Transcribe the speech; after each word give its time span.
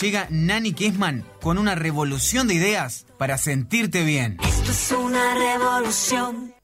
Llega 0.00 0.26
Nani 0.30 0.72
Kessman 0.72 1.24
con 1.40 1.56
una 1.56 1.74
revolución 1.74 2.48
de 2.48 2.54
ideas 2.54 3.06
para 3.18 3.38
sentirte 3.38 4.04
bien. 4.04 4.36
Esto 4.42 4.70
es 4.70 4.92
una 4.92 5.34
revolución. 5.34 6.54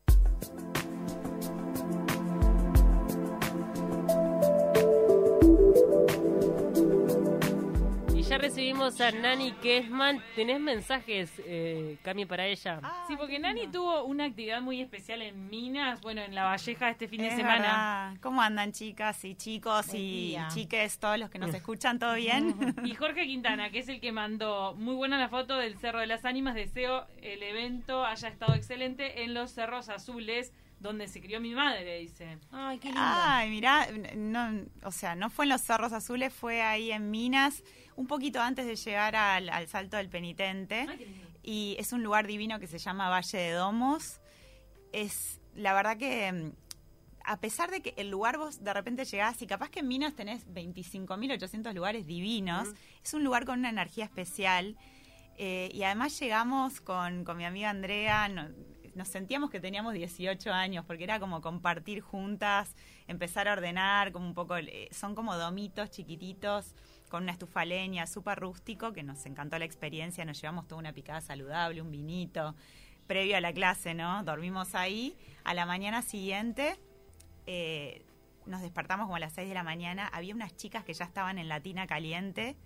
Ya 8.32 8.38
recibimos 8.38 8.98
a 9.02 9.10
Nani 9.10 9.52
Kessman. 9.60 10.22
¿Tenés 10.34 10.58
mensajes, 10.58 11.30
eh, 11.44 11.98
Cami, 12.02 12.24
para 12.24 12.46
ella? 12.46 12.80
Sí, 13.06 13.14
porque 13.14 13.38
Nani 13.38 13.68
tuvo 13.68 14.04
una 14.04 14.24
actividad 14.24 14.62
muy 14.62 14.80
especial 14.80 15.20
en 15.20 15.50
Minas, 15.50 16.00
bueno, 16.00 16.22
en 16.22 16.34
La 16.34 16.44
Valleja 16.44 16.88
este 16.88 17.08
fin 17.08 17.20
de 17.20 17.28
semana. 17.32 17.58
verdad. 17.58 18.16
¿Cómo 18.22 18.40
andan 18.40 18.72
chicas 18.72 19.22
y 19.26 19.34
chicos 19.34 19.88
Buen 19.88 20.00
y 20.00 20.28
día. 20.28 20.48
chiques, 20.50 20.98
todos 20.98 21.18
los 21.18 21.28
que 21.28 21.38
nos 21.38 21.52
escuchan? 21.54 21.98
¿Todo 21.98 22.14
bien? 22.14 22.74
Y 22.86 22.94
Jorge 22.94 23.26
Quintana, 23.26 23.68
que 23.68 23.80
es 23.80 23.88
el 23.90 24.00
que 24.00 24.12
mandó 24.12 24.72
muy 24.78 24.94
buena 24.94 25.18
la 25.18 25.28
foto 25.28 25.58
del 25.58 25.76
Cerro 25.76 26.00
de 26.00 26.06
las 26.06 26.24
Ánimas, 26.24 26.54
deseo 26.54 27.04
el 27.20 27.42
evento 27.42 28.06
haya 28.06 28.28
estado 28.28 28.54
excelente 28.54 29.24
en 29.24 29.34
los 29.34 29.52
Cerros 29.52 29.90
Azules, 29.90 30.54
donde 30.82 31.08
se 31.08 31.20
crió 31.20 31.40
mi 31.40 31.54
madre, 31.54 31.98
dice. 32.00 32.38
Ay, 32.50 32.78
qué 32.78 32.88
lindo. 32.88 33.00
Ay, 33.02 33.50
mirá, 33.50 33.86
no, 34.16 34.64
o 34.82 34.90
sea, 34.92 35.14
no 35.14 35.30
fue 35.30 35.44
en 35.44 35.50
los 35.50 35.62
Cerros 35.62 35.92
Azules, 35.92 36.32
fue 36.32 36.60
ahí 36.62 36.90
en 36.92 37.10
Minas, 37.10 37.62
un 37.96 38.06
poquito 38.06 38.40
antes 38.40 38.66
de 38.66 38.76
llegar 38.76 39.14
al, 39.16 39.48
al 39.48 39.68
Salto 39.68 39.96
del 39.96 40.08
Penitente. 40.08 40.86
Y 41.42 41.76
es 41.78 41.92
un 41.92 42.02
lugar 42.02 42.26
divino 42.26 42.58
que 42.60 42.66
se 42.66 42.78
llama 42.78 43.08
Valle 43.08 43.38
de 43.38 43.52
Domos. 43.52 44.20
Es, 44.92 45.40
la 45.54 45.72
verdad 45.74 45.96
que, 45.96 46.30
mm, 46.32 46.52
a 47.24 47.40
pesar 47.40 47.70
de 47.70 47.80
que 47.80 47.94
el 47.96 48.10
lugar 48.10 48.36
vos 48.38 48.62
de 48.62 48.72
repente 48.74 49.04
llegás 49.04 49.40
y 49.42 49.46
capaz 49.46 49.70
que 49.70 49.80
en 49.80 49.88
Minas 49.88 50.14
tenés 50.14 50.46
25.800 50.52 51.72
lugares 51.74 52.06
divinos, 52.06 52.68
es 53.04 53.14
un 53.14 53.22
lugar 53.24 53.44
con 53.46 53.60
una 53.60 53.70
energía 53.70 54.04
especial. 54.04 54.76
Eh, 55.38 55.70
y 55.72 55.82
además 55.84 56.18
llegamos 56.20 56.80
con, 56.80 57.24
con 57.24 57.36
mi 57.38 57.44
amiga 57.44 57.70
Andrea, 57.70 58.28
no- 58.28 58.48
nos 58.94 59.08
sentíamos 59.08 59.50
que 59.50 59.60
teníamos 59.60 59.94
18 59.94 60.52
años, 60.52 60.84
porque 60.84 61.04
era 61.04 61.18
como 61.20 61.40
compartir 61.40 62.00
juntas, 62.00 62.74
empezar 63.06 63.48
a 63.48 63.52
ordenar, 63.52 64.12
como 64.12 64.26
un 64.26 64.34
poco, 64.34 64.56
eh, 64.56 64.88
son 64.92 65.14
como 65.14 65.36
domitos 65.36 65.90
chiquititos, 65.90 66.74
con 67.08 67.24
una 67.24 67.32
estufa 67.32 67.64
leña, 67.64 68.06
súper 68.06 68.38
rústico, 68.38 68.92
que 68.92 69.02
nos 69.02 69.24
encantó 69.26 69.58
la 69.58 69.64
experiencia, 69.64 70.24
nos 70.24 70.40
llevamos 70.40 70.66
toda 70.66 70.78
una 70.78 70.92
picada 70.92 71.20
saludable, 71.20 71.82
un 71.82 71.90
vinito, 71.90 72.54
previo 73.06 73.36
a 73.36 73.40
la 73.40 73.52
clase, 73.52 73.94
¿no? 73.94 74.22
Dormimos 74.24 74.74
ahí, 74.74 75.16
a 75.44 75.52
la 75.54 75.66
mañana 75.66 76.02
siguiente 76.02 76.78
eh, 77.46 78.02
nos 78.46 78.60
despertamos 78.60 79.06
como 79.06 79.16
a 79.16 79.20
las 79.20 79.32
6 79.34 79.48
de 79.48 79.54
la 79.54 79.62
mañana, 79.62 80.08
había 80.08 80.34
unas 80.34 80.56
chicas 80.56 80.84
que 80.84 80.94
ya 80.94 81.04
estaban 81.04 81.38
en 81.38 81.48
la 81.48 81.60
tina 81.60 81.86
caliente 81.86 82.56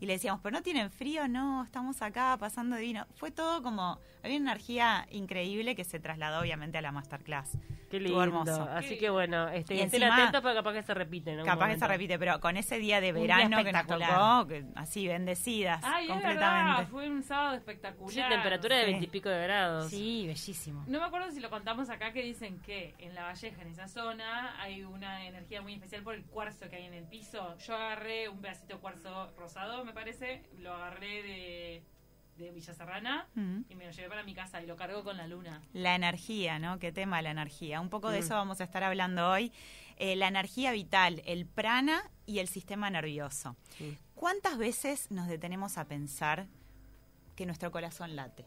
y 0.00 0.06
le 0.06 0.14
decíamos, 0.14 0.40
pero 0.42 0.56
no 0.56 0.62
tienen 0.62 0.90
frío, 0.90 1.28
no, 1.28 1.64
estamos 1.64 2.02
acá 2.02 2.36
pasando 2.38 2.76
divino. 2.76 3.06
Fue 3.14 3.30
todo 3.30 3.62
como, 3.62 3.98
había 4.22 4.36
una 4.38 4.52
energía 4.52 5.06
increíble 5.10 5.74
que 5.74 5.84
se 5.84 5.98
trasladó 5.98 6.40
obviamente 6.40 6.78
a 6.78 6.82
la 6.82 6.92
masterclass. 6.92 7.58
Qué 7.90 8.00
lindo. 8.00 8.22
hermoso. 8.22 8.62
Así 8.70 8.98
que 8.98 9.10
bueno, 9.10 9.48
este, 9.48 9.74
Y 9.74 9.80
estén 9.80 10.02
encima- 10.02 10.14
atentos 10.16 10.40
porque 10.42 10.56
capaz 10.56 10.72
que 10.74 10.82
se 10.82 10.94
repite. 10.94 11.32
en 11.32 11.44
Capaz 11.44 11.68
que 11.70 11.78
se 11.78 11.86
repite, 11.88 12.18
pero 12.18 12.38
con 12.40 12.56
ese 12.56 12.78
día 12.78 13.00
de 13.00 13.12
Un 13.12 13.22
día 13.22 13.36
verano 13.36 13.64
que 13.64 13.72
nos 13.72 13.86
tocó, 13.86 14.46
que, 14.46 14.64
así 14.76 15.08
bendecidas 15.08 15.80
Ay, 15.84 16.04
es 16.04 16.10
completamente. 16.10 16.70
verdad, 16.72 16.88
fue 16.90 17.08
un 17.08 17.22
sábado 17.22 17.56
espectacular. 17.56 18.12
Sí, 18.12 18.22
temperatura 18.28 18.76
de 18.76 18.84
Sí. 18.84 18.90
veintipico 18.90 19.28
de 19.28 19.42
grados. 19.42 19.90
Sí, 19.90 20.26
bellísimo. 20.26 20.84
No 20.86 21.00
me 21.00 21.06
acuerdo 21.06 21.30
si 21.30 21.40
lo 21.40 21.50
contamos 21.50 21.88
acá 21.90 22.12
que 22.12 22.22
dicen 22.22 22.60
que 22.60 22.94
en 22.98 23.14
La 23.14 23.22
Valleja, 23.24 23.62
en 23.62 23.68
esa 23.68 23.88
zona, 23.88 24.60
hay 24.60 24.84
una 24.84 25.26
energía 25.26 25.62
muy 25.62 25.74
especial 25.74 26.02
por 26.02 26.14
el 26.14 26.24
cuarzo 26.24 26.68
que 26.68 26.76
hay 26.76 26.84
en 26.86 26.94
el 26.94 27.04
piso. 27.04 27.56
Yo 27.58 27.74
agarré 27.74 28.28
un 28.28 28.40
pedacito 28.40 28.74
de 28.74 28.80
cuarzo 28.80 29.30
rosado, 29.38 29.84
me 29.84 29.92
parece, 29.92 30.42
lo 30.58 30.74
agarré 30.74 31.22
de, 31.22 31.82
de 32.38 32.52
Villa 32.52 32.72
Serrana 32.74 33.26
Mm. 33.34 33.60
y 33.68 33.74
me 33.74 33.84
lo 33.86 33.90
llevé 33.92 34.08
para 34.08 34.22
mi 34.22 34.34
casa 34.34 34.62
y 34.62 34.66
lo 34.66 34.76
cargo 34.76 35.02
con 35.04 35.16
la 35.16 35.26
luna. 35.26 35.62
La 35.72 35.94
energía, 35.94 36.58
¿no? 36.58 36.78
¿Qué 36.78 36.92
tema 36.92 37.20
la 37.22 37.30
energía? 37.30 37.80
Un 37.80 37.90
poco 37.90 38.10
de 38.10 38.20
Mm. 38.20 38.24
eso 38.24 38.34
vamos 38.34 38.60
a 38.60 38.64
estar 38.64 38.84
hablando 38.84 39.28
hoy. 39.30 39.52
Eh, 39.96 40.14
la 40.16 40.28
energía 40.28 40.70
vital, 40.72 41.22
el 41.26 41.46
prana 41.46 42.02
y 42.26 42.38
el 42.38 42.48
sistema 42.48 42.88
nervioso. 42.90 43.56
¿Cuántas 44.14 44.56
veces 44.58 45.10
nos 45.10 45.26
detenemos 45.28 45.76
a 45.78 45.86
pensar 45.86 46.46
que 47.34 47.46
nuestro 47.46 47.70
corazón 47.72 48.14
late? 48.16 48.46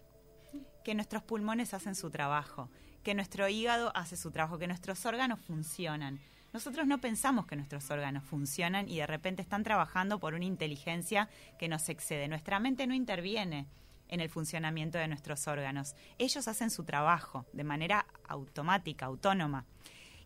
Que 0.83 0.95
nuestros 0.95 1.23
pulmones 1.23 1.73
hacen 1.73 1.95
su 1.95 2.09
trabajo, 2.09 2.69
que 3.03 3.13
nuestro 3.13 3.47
hígado 3.49 3.91
hace 3.95 4.15
su 4.15 4.31
trabajo, 4.31 4.57
que 4.57 4.67
nuestros 4.67 5.05
órganos 5.05 5.39
funcionan. 5.41 6.19
Nosotros 6.53 6.85
no 6.85 6.99
pensamos 6.99 7.45
que 7.45 7.55
nuestros 7.55 7.89
órganos 7.91 8.25
funcionan 8.25 8.89
y 8.89 8.97
de 8.97 9.07
repente 9.07 9.41
están 9.41 9.63
trabajando 9.63 10.19
por 10.19 10.33
una 10.33 10.45
inteligencia 10.45 11.29
que 11.57 11.69
nos 11.69 11.87
excede. 11.87 12.27
Nuestra 12.27 12.59
mente 12.59 12.87
no 12.87 12.93
interviene 12.93 13.67
en 14.09 14.19
el 14.19 14.29
funcionamiento 14.29 14.97
de 14.97 15.07
nuestros 15.07 15.47
órganos. 15.47 15.95
Ellos 16.17 16.47
hacen 16.49 16.69
su 16.69 16.83
trabajo 16.83 17.45
de 17.53 17.63
manera 17.63 18.05
automática, 18.27 19.05
autónoma. 19.05 19.65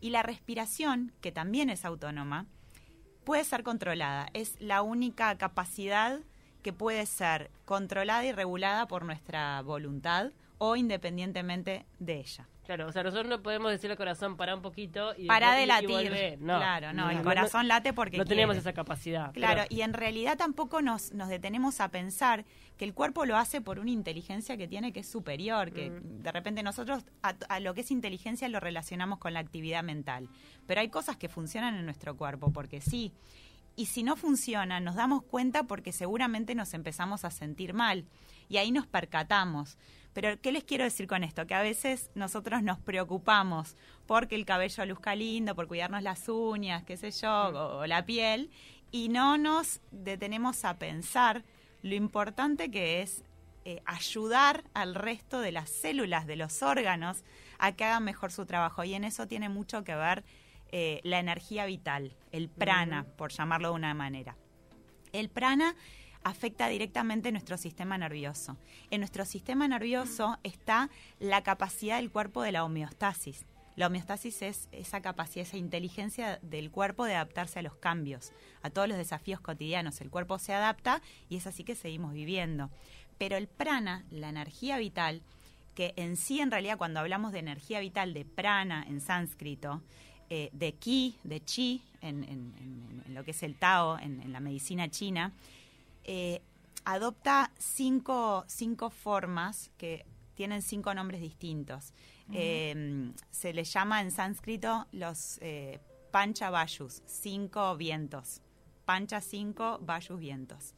Y 0.01 0.09
la 0.09 0.23
respiración, 0.23 1.13
que 1.21 1.31
también 1.31 1.69
es 1.69 1.85
autónoma, 1.85 2.47
puede 3.23 3.43
ser 3.43 3.63
controlada. 3.63 4.27
Es 4.33 4.59
la 4.59 4.81
única 4.81 5.37
capacidad 5.37 6.19
que 6.63 6.73
puede 6.73 7.05
ser 7.05 7.51
controlada 7.65 8.25
y 8.25 8.31
regulada 8.31 8.87
por 8.87 9.05
nuestra 9.05 9.61
voluntad 9.61 10.31
o 10.57 10.75
independientemente 10.75 11.85
de 11.99 12.19
ella. 12.19 12.47
Claro, 12.65 12.87
o 12.87 12.91
sea, 12.91 13.03
nosotros 13.03 13.27
no 13.27 13.43
podemos 13.43 13.69
decirle 13.69 13.91
al 13.91 13.97
corazón 13.97 14.37
para 14.37 14.55
un 14.55 14.61
poquito 14.63 15.13
y 15.15 15.27
Para 15.27 15.53
de 15.53 15.67
latir. 15.67 16.37
No, 16.39 16.57
claro, 16.57 16.93
no, 16.93 17.11
el 17.11 17.21
corazón 17.21 17.63
no- 17.63 17.67
late 17.67 17.93
porque 17.93 18.17
no 18.17 18.25
tenemos 18.25 18.55
quiere. 18.55 18.61
esa 18.61 18.73
capacidad. 18.73 19.31
Claro, 19.33 19.61
pero- 19.63 19.75
y 19.77 19.81
en 19.83 19.93
realidad 19.93 20.35
tampoco 20.35 20.81
nos, 20.81 21.13
nos 21.13 21.29
detenemos 21.29 21.79
a 21.79 21.89
pensar 21.89 22.43
que 22.77 22.85
el 22.85 22.95
cuerpo 22.95 23.25
lo 23.25 23.37
hace 23.37 23.61
por 23.61 23.77
una 23.77 23.91
inteligencia 23.91 24.57
que 24.57 24.67
tiene 24.67 24.91
que 24.93 25.01
es 25.01 25.07
superior, 25.07 25.71
que 25.71 25.91
Mm. 25.91 26.23
de 26.23 26.31
repente 26.31 26.63
nosotros 26.63 27.05
a, 27.21 27.35
a 27.49 27.59
lo 27.59 27.75
que 27.75 27.81
es 27.81 27.91
inteligencia 27.91 28.49
lo 28.49 28.59
relacionamos 28.59 29.19
con 29.19 29.33
la 29.33 29.41
actividad 29.41 29.83
mental. 29.83 30.27
Pero 30.65 30.81
hay 30.81 30.89
cosas 30.89 31.17
que 31.17 31.29
funcionan 31.29 31.75
en 31.75 31.85
nuestro 31.85 32.17
cuerpo, 32.17 32.51
porque 32.51 32.81
sí. 32.81 33.13
Y 33.75 33.85
si 33.87 34.01
no 34.03 34.15
funcionan, 34.15 34.83
nos 34.85 34.95
damos 34.95 35.21
cuenta 35.21 35.63
porque 35.65 35.91
seguramente 35.91 36.55
nos 36.55 36.73
empezamos 36.73 37.25
a 37.25 37.29
sentir 37.29 37.73
mal. 37.75 38.05
Y 38.49 38.57
ahí 38.57 38.71
nos 38.71 38.87
percatamos. 38.87 39.77
Pero, 40.15 40.39
¿qué 40.39 40.53
les 40.53 40.63
quiero 40.63 40.85
decir 40.85 41.07
con 41.07 41.25
esto? 41.25 41.45
Que 41.45 41.55
a 41.55 41.61
veces 41.61 42.09
nosotros 42.15 42.63
nos 42.63 42.79
preocupamos 42.79 43.75
porque 44.07 44.35
el 44.35 44.45
cabello 44.45 44.85
luzca 44.85 45.13
lindo, 45.13 45.55
por 45.55 45.67
cuidarnos 45.67 46.01
las 46.03 46.29
uñas, 46.29 46.83
qué 46.85 46.95
sé 46.95 47.11
yo, 47.11 47.49
o, 47.49 47.79
o 47.79 47.85
la 47.85 48.05
piel, 48.05 48.49
y 48.91 49.09
no 49.09 49.37
nos 49.37 49.81
detenemos 49.91 50.63
a 50.63 50.79
pensar 50.79 51.43
lo 51.81 51.95
importante 51.95 52.71
que 52.71 53.01
es 53.01 53.25
eh, 53.65 53.81
ayudar 53.85 54.63
al 54.73 54.95
resto 54.95 55.41
de 55.41 55.51
las 55.51 55.69
células, 55.69 56.27
de 56.27 56.37
los 56.37 56.63
órganos, 56.63 57.25
a 57.59 57.73
que 57.73 57.83
hagan 57.83 58.05
mejor 58.05 58.31
su 58.31 58.45
trabajo. 58.45 58.85
Y 58.85 58.93
en 58.93 59.03
eso 59.03 59.27
tiene 59.27 59.49
mucho 59.49 59.83
que 59.83 59.95
ver 59.95 60.23
eh, 60.71 61.01
la 61.03 61.19
energía 61.19 61.65
vital, 61.65 62.15
el 62.31 62.47
prana, 62.47 63.05
por 63.17 63.31
llamarlo 63.31 63.69
de 63.69 63.75
una 63.75 63.93
manera. 63.93 64.37
El 65.13 65.29
prana 65.29 65.75
afecta 66.25 66.67
directamente 66.67 67.31
nuestro 67.31 67.55
sistema 67.55 67.97
nervioso. 67.99 68.57
En 68.89 69.01
nuestro 69.01 69.25
sistema 69.25 69.67
nervioso 69.67 70.39
está 70.41 70.89
la 71.19 71.43
capacidad 71.43 71.97
del 71.97 72.09
cuerpo 72.11 72.41
de 72.41 72.51
la 72.51 72.63
homeostasis. 72.65 73.45
La 73.75 73.87
homeostasis 73.87 74.41
es 74.41 74.67
esa 74.71 75.01
capacidad, 75.01 75.45
esa 75.45 75.57
inteligencia 75.57 76.39
del 76.41 76.71
cuerpo 76.71 77.05
de 77.05 77.13
adaptarse 77.13 77.59
a 77.59 77.61
los 77.61 77.75
cambios, 77.75 78.31
a 78.63 78.71
todos 78.71 78.87
los 78.87 78.97
desafíos 78.97 79.39
cotidianos. 79.39 80.01
El 80.01 80.09
cuerpo 80.09 80.39
se 80.39 80.51
adapta 80.53 81.01
y 81.29 81.37
es 81.37 81.45
así 81.45 81.63
que 81.63 81.75
seguimos 81.75 82.11
viviendo. 82.11 82.71
Pero 83.19 83.37
el 83.37 83.47
prana, 83.47 84.03
la 84.09 84.29
energía 84.29 84.79
vital, 84.79 85.21
que 85.75 85.93
en 85.95 86.17
sí, 86.17 86.39
en 86.39 86.49
realidad, 86.49 86.79
cuando 86.79 87.01
hablamos 87.01 87.33
de 87.33 87.39
energía 87.39 87.81
vital, 87.81 88.15
de 88.15 88.25
prana 88.25 88.83
en 88.87 88.99
sánscrito, 88.99 89.83
eh, 90.31 90.49
de 90.53 90.73
ki, 90.73 91.17
de 91.23 91.43
chi, 91.43 91.83
en, 92.01 92.23
en- 92.23 93.03
lo 93.13 93.23
que 93.23 93.31
es 93.31 93.43
el 93.43 93.55
Tao, 93.55 93.99
en 93.99 94.33
la 94.33 94.39
medicina 94.39 94.89
china, 94.89 95.31
eh, 96.05 96.41
adopta 96.85 97.51
cinco, 97.57 98.45
cinco 98.47 98.89
formas 98.89 99.71
que 99.77 100.05
tienen 100.35 100.61
cinco 100.61 100.93
nombres 100.93 101.21
distintos. 101.21 101.93
Eh, 102.33 103.11
se 103.31 103.53
le 103.53 103.63
llama 103.63 104.01
en 104.01 104.11
sánscrito 104.11 104.87
los 104.91 105.37
eh, 105.41 105.79
panchavayus, 106.11 107.01
cinco 107.05 107.75
vientos. 107.75 108.41
Pancha 108.85 109.19
5, 109.19 109.79
Vayus 109.81 110.19
Vientos. 110.19 110.75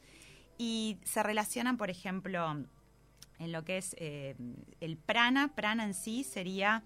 Y 0.56 0.96
se 1.04 1.22
relacionan, 1.22 1.76
por 1.76 1.90
ejemplo, 1.90 2.64
en 3.38 3.52
lo 3.52 3.64
que 3.64 3.76
es 3.76 3.94
eh, 3.98 4.34
el 4.80 4.96
prana. 4.96 5.54
Prana 5.54 5.84
en 5.84 5.92
sí 5.92 6.24
sería, 6.24 6.82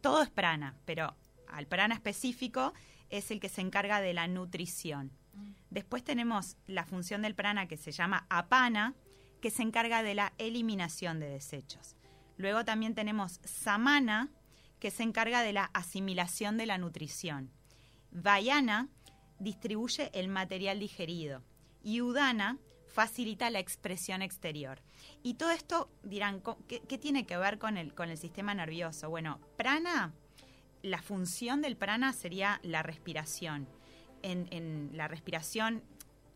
todo 0.00 0.22
es 0.22 0.30
prana, 0.30 0.74
pero 0.84 1.14
al 1.46 1.68
prana 1.68 1.94
específico 1.94 2.74
es 3.10 3.30
el 3.30 3.38
que 3.38 3.48
se 3.48 3.60
encarga 3.60 4.00
de 4.00 4.12
la 4.12 4.26
nutrición. 4.26 5.12
Después 5.70 6.04
tenemos 6.04 6.56
la 6.66 6.84
función 6.84 7.22
del 7.22 7.34
prana 7.34 7.66
que 7.66 7.76
se 7.76 7.92
llama 7.92 8.26
apana, 8.30 8.94
que 9.40 9.50
se 9.50 9.62
encarga 9.62 10.02
de 10.02 10.14
la 10.14 10.32
eliminación 10.38 11.20
de 11.20 11.28
desechos. 11.28 11.96
Luego 12.36 12.64
también 12.64 12.94
tenemos 12.94 13.40
samana, 13.44 14.30
que 14.78 14.90
se 14.90 15.02
encarga 15.02 15.42
de 15.42 15.52
la 15.52 15.70
asimilación 15.74 16.56
de 16.56 16.66
la 16.66 16.78
nutrición. 16.78 17.50
Vayana 18.10 18.88
distribuye 19.38 20.10
el 20.14 20.28
material 20.28 20.78
digerido. 20.78 21.42
Y 21.82 22.00
Udana 22.00 22.58
facilita 22.86 23.50
la 23.50 23.58
expresión 23.58 24.22
exterior. 24.22 24.80
Y 25.22 25.34
todo 25.34 25.50
esto 25.50 25.90
dirán, 26.02 26.40
co- 26.40 26.58
¿qué, 26.68 26.80
qué 26.80 26.96
tiene 26.98 27.26
que 27.26 27.36
ver 27.36 27.58
con 27.58 27.76
el, 27.76 27.94
con 27.94 28.08
el 28.10 28.16
sistema 28.18 28.54
nervioso? 28.54 29.10
Bueno, 29.10 29.40
prana, 29.56 30.12
la 30.82 31.02
función 31.02 31.60
del 31.60 31.76
prana 31.76 32.12
sería 32.12 32.60
la 32.62 32.82
respiración. 32.82 33.68
En, 34.24 34.48
en 34.50 34.90
la 34.96 35.06
respiración, 35.06 35.82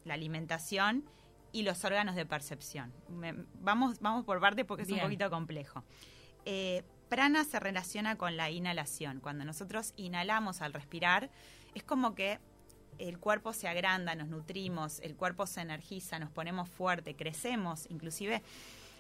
la 0.05 0.13
alimentación 0.15 1.05
y 1.53 1.63
los 1.63 1.85
órganos 1.85 2.15
de 2.17 2.27
percepción. 2.27 2.93
Me- 3.09 3.35
vamos, 3.61 3.99
vamos 4.01 4.25
por 4.27 4.41
parte 4.41 4.65
porque 4.67 4.83
es 4.83 4.89
Bien. 4.89 5.01
un 5.01 5.07
poquito 5.07 5.31
complejo. 5.31 5.83
Eh, 6.45 6.83
prana 7.09 7.45
se 7.45 7.59
relaciona 7.59 8.17
con 8.17 8.37
la 8.37 8.51
inhalación. 8.51 9.21
Cuando 9.21 9.45
nosotros 9.47 9.95
inhalamos 9.97 10.61
al 10.61 10.75
respirar, 10.75 11.31
es 11.75 11.83
como 11.83 12.15
que 12.15 12.39
el 12.99 13.19
cuerpo 13.19 13.53
se 13.55 13.69
agranda, 13.69 14.15
nos 14.15 14.29
nutrimos, 14.29 15.01
el 15.01 15.15
cuerpo 15.17 15.47
se 15.47 15.63
energiza, 15.63 16.19
nos 16.19 16.31
ponemos 16.31 16.69
fuerte, 16.69 17.15
crecemos, 17.17 17.87
inclusive 17.89 18.43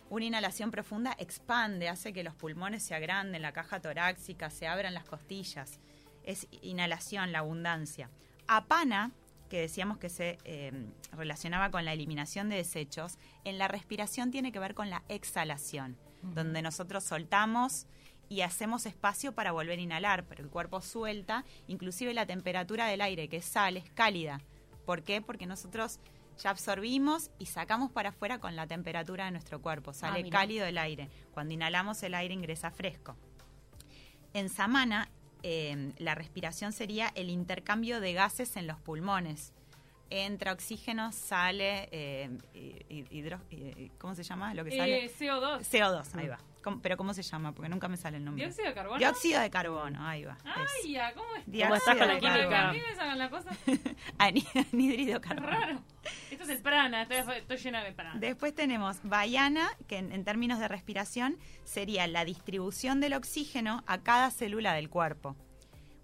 una 0.08 0.25
inhalación 0.25 0.70
profunda 0.70 1.14
expande, 1.19 1.90
hace 1.90 2.14
que 2.14 2.23
los 2.25 2.35
pulmones 2.35 2.82
se 2.82 2.94
agranden, 2.94 3.43
la 3.43 3.52
caja 3.52 3.81
torácica, 3.81 4.49
se 4.49 4.67
abran 4.67 4.94
las 4.94 5.05
costillas. 5.05 5.79
Es 6.25 6.46
inhalación, 6.62 7.32
la 7.32 7.40
abundancia. 7.40 8.08
Apana, 8.48 9.12
que 9.48 9.60
decíamos 9.60 9.98
que 9.98 10.08
se 10.08 10.38
eh, 10.44 10.72
relacionaba 11.12 11.70
con 11.70 11.84
la 11.84 11.92
eliminación 11.92 12.48
de 12.48 12.56
desechos, 12.56 13.18
en 13.44 13.58
la 13.58 13.68
respiración 13.68 14.30
tiene 14.30 14.52
que 14.52 14.58
ver 14.58 14.74
con 14.74 14.90
la 14.90 15.04
exhalación, 15.08 15.96
donde 16.22 16.62
nosotros 16.62 17.04
soltamos 17.04 17.86
y 18.28 18.42
hacemos 18.42 18.86
espacio 18.86 19.32
para 19.32 19.52
volver 19.52 19.78
a 19.78 19.82
inhalar, 19.82 20.24
pero 20.24 20.42
el 20.42 20.50
cuerpo 20.50 20.80
suelta, 20.80 21.44
inclusive 21.66 22.12
la 22.12 22.26
temperatura 22.26 22.86
del 22.86 23.00
aire 23.00 23.28
que 23.28 23.40
sale 23.40 23.80
es 23.80 23.90
cálida. 23.90 24.40
¿Por 24.84 25.02
qué? 25.02 25.22
Porque 25.22 25.46
nosotros 25.46 26.00
ya 26.38 26.50
absorbimos 26.50 27.30
y 27.38 27.46
sacamos 27.46 27.90
para 27.90 28.10
afuera 28.10 28.38
con 28.38 28.56
la 28.56 28.66
temperatura 28.66 29.26
de 29.26 29.32
nuestro 29.32 29.60
cuerpo, 29.60 29.92
sale 29.92 30.22
mira. 30.22 30.38
cálido 30.38 30.66
el 30.66 30.78
aire. 30.78 31.10
Cuando 31.32 31.54
inhalamos 31.54 32.02
el 32.02 32.14
aire 32.14 32.34
ingresa 32.34 32.70
fresco. 32.70 33.16
En 34.34 34.48
samana, 34.48 35.10
eh, 35.43 35.93
la 35.99 36.14
respiración 36.14 36.73
sería 36.73 37.08
el 37.14 37.31
intercambio 37.31 38.00
de 38.00 38.12
gases 38.12 38.56
en 38.56 38.67
los 38.67 38.79
pulmones. 38.81 39.52
Entra 40.11 40.52
oxígeno, 40.52 41.12
sale 41.12 41.88
eh, 41.93 42.31
hidro- 43.11 43.43
eh, 43.50 43.90
¿cómo 43.99 44.14
se 44.14 44.23
llama? 44.23 44.55
Lo 44.55 44.64
que 44.64 44.76
sale. 44.76 45.05
Eh, 45.05 45.11
CO2. 45.11 45.61
CO2, 45.61 46.14
ahí 46.14 46.29
va. 46.29 46.38
¿Cómo- 46.62 46.81
pero 46.82 46.96
¿cómo 46.96 47.14
se 47.14 47.22
llama? 47.22 47.52
Porque 47.52 47.69
nunca 47.69 47.88
me 47.88 47.96
sale 47.96 48.16
el 48.19 48.25
nombre. 48.25 48.44
¿Dióxido 48.44 48.69
de 48.69 48.75
carbono? 48.75 48.99
Dióxido 48.99 49.40
de 49.40 49.50
carbono, 49.50 50.06
ahí 50.06 50.25
va. 50.25 50.37
Ay, 50.44 50.93
ya, 50.93 51.14
¿cómo 51.14 51.26
es? 51.37 51.46
Dióxido 51.46 51.66
¿Cómo 51.69 51.75
estás 51.76 51.96
con 51.96 52.08
la 52.08 52.14
de 52.14 52.20
química? 52.20 52.69
¿A 52.69 52.72
mí 52.72 52.81
me 52.81 52.94
sacan 52.96 53.19
la 53.19 53.31
cosa? 53.31 53.50
Anhídrido 54.19 55.20
carbono. 55.20 55.46
raro. 55.50 55.82
Esto 56.31 56.44
es 56.44 56.50
el 56.50 56.58
prana, 56.62 57.02
estoy, 57.02 57.37
estoy 57.38 57.56
llena 57.56 57.84
de 57.84 57.93
prana. 57.93 58.19
Después 58.19 58.55
tenemos 58.55 58.99
Bayana, 59.02 59.69
que 59.87 59.99
en, 59.99 60.12
en 60.12 60.25
términos 60.25 60.58
de 60.58 60.69
respiración 60.69 61.37
sería 61.64 62.06
la 62.06 62.25
distribución 62.25 63.00
del 63.00 63.14
oxígeno 63.14 63.82
a 63.87 63.99
cada 63.99 64.31
célula 64.31 64.72
del 64.75 64.88
cuerpo. 64.88 65.37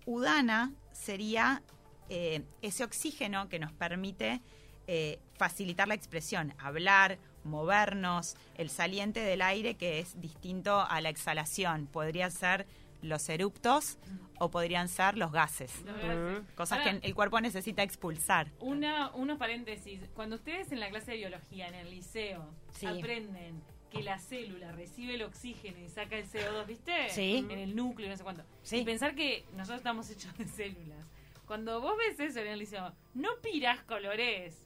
Udana 0.06 0.72
sería 0.92 1.62
eh, 2.08 2.42
ese 2.62 2.84
oxígeno 2.84 3.48
que 3.48 3.58
nos 3.58 3.72
permite 3.72 4.40
eh, 4.86 5.18
facilitar 5.36 5.88
la 5.88 5.94
expresión, 5.94 6.54
hablar, 6.58 7.18
movernos, 7.44 8.36
el 8.56 8.70
saliente 8.70 9.20
del 9.20 9.42
aire 9.42 9.74
que 9.76 9.98
es 10.00 10.20
distinto 10.20 10.80
a 10.80 11.00
la 11.00 11.08
exhalación. 11.08 11.86
Podría 11.86 12.30
ser 12.30 12.66
los 13.02 13.28
eruptos 13.28 13.98
o 14.38 14.50
podrían 14.50 14.88
ser 14.88 15.18
los 15.18 15.30
gases, 15.30 15.82
Los 15.84 15.96
gases. 15.96 16.42
cosas 16.56 16.78
Ahora, 16.78 17.00
que 17.00 17.06
el 17.06 17.14
cuerpo 17.14 17.40
necesita 17.40 17.82
expulsar. 17.82 18.50
Una, 18.60 19.10
unos 19.14 19.38
paréntesis. 19.38 20.00
Cuando 20.14 20.36
ustedes 20.36 20.72
en 20.72 20.80
la 20.80 20.88
clase 20.88 21.12
de 21.12 21.18
biología, 21.18 21.68
en 21.68 21.74
el 21.74 21.90
liceo, 21.90 22.46
Sí. 22.72 22.86
aprenden 22.86 23.62
que 23.90 24.02
la 24.02 24.18
célula 24.18 24.72
recibe 24.72 25.14
el 25.14 25.22
oxígeno 25.22 25.78
y 25.78 25.88
saca 25.88 26.16
el 26.16 26.26
CO2, 26.26 26.66
¿viste? 26.66 27.10
Sí. 27.10 27.46
En 27.48 27.58
el 27.58 27.76
núcleo, 27.76 28.08
no 28.08 28.16
sé 28.16 28.24
cuánto. 28.24 28.42
Sí. 28.62 28.78
Y 28.78 28.84
pensar 28.84 29.14
que 29.14 29.44
nosotros 29.52 29.78
estamos 29.78 30.10
hechos 30.10 30.36
de 30.36 30.46
células. 30.48 31.06
Cuando 31.46 31.80
vos 31.80 31.94
ves 31.98 32.18
eso 32.18 32.40
en 32.40 32.46
el 32.48 32.58
liceo, 32.58 32.92
no 33.12 33.28
pirás 33.42 33.82
colores 33.82 34.63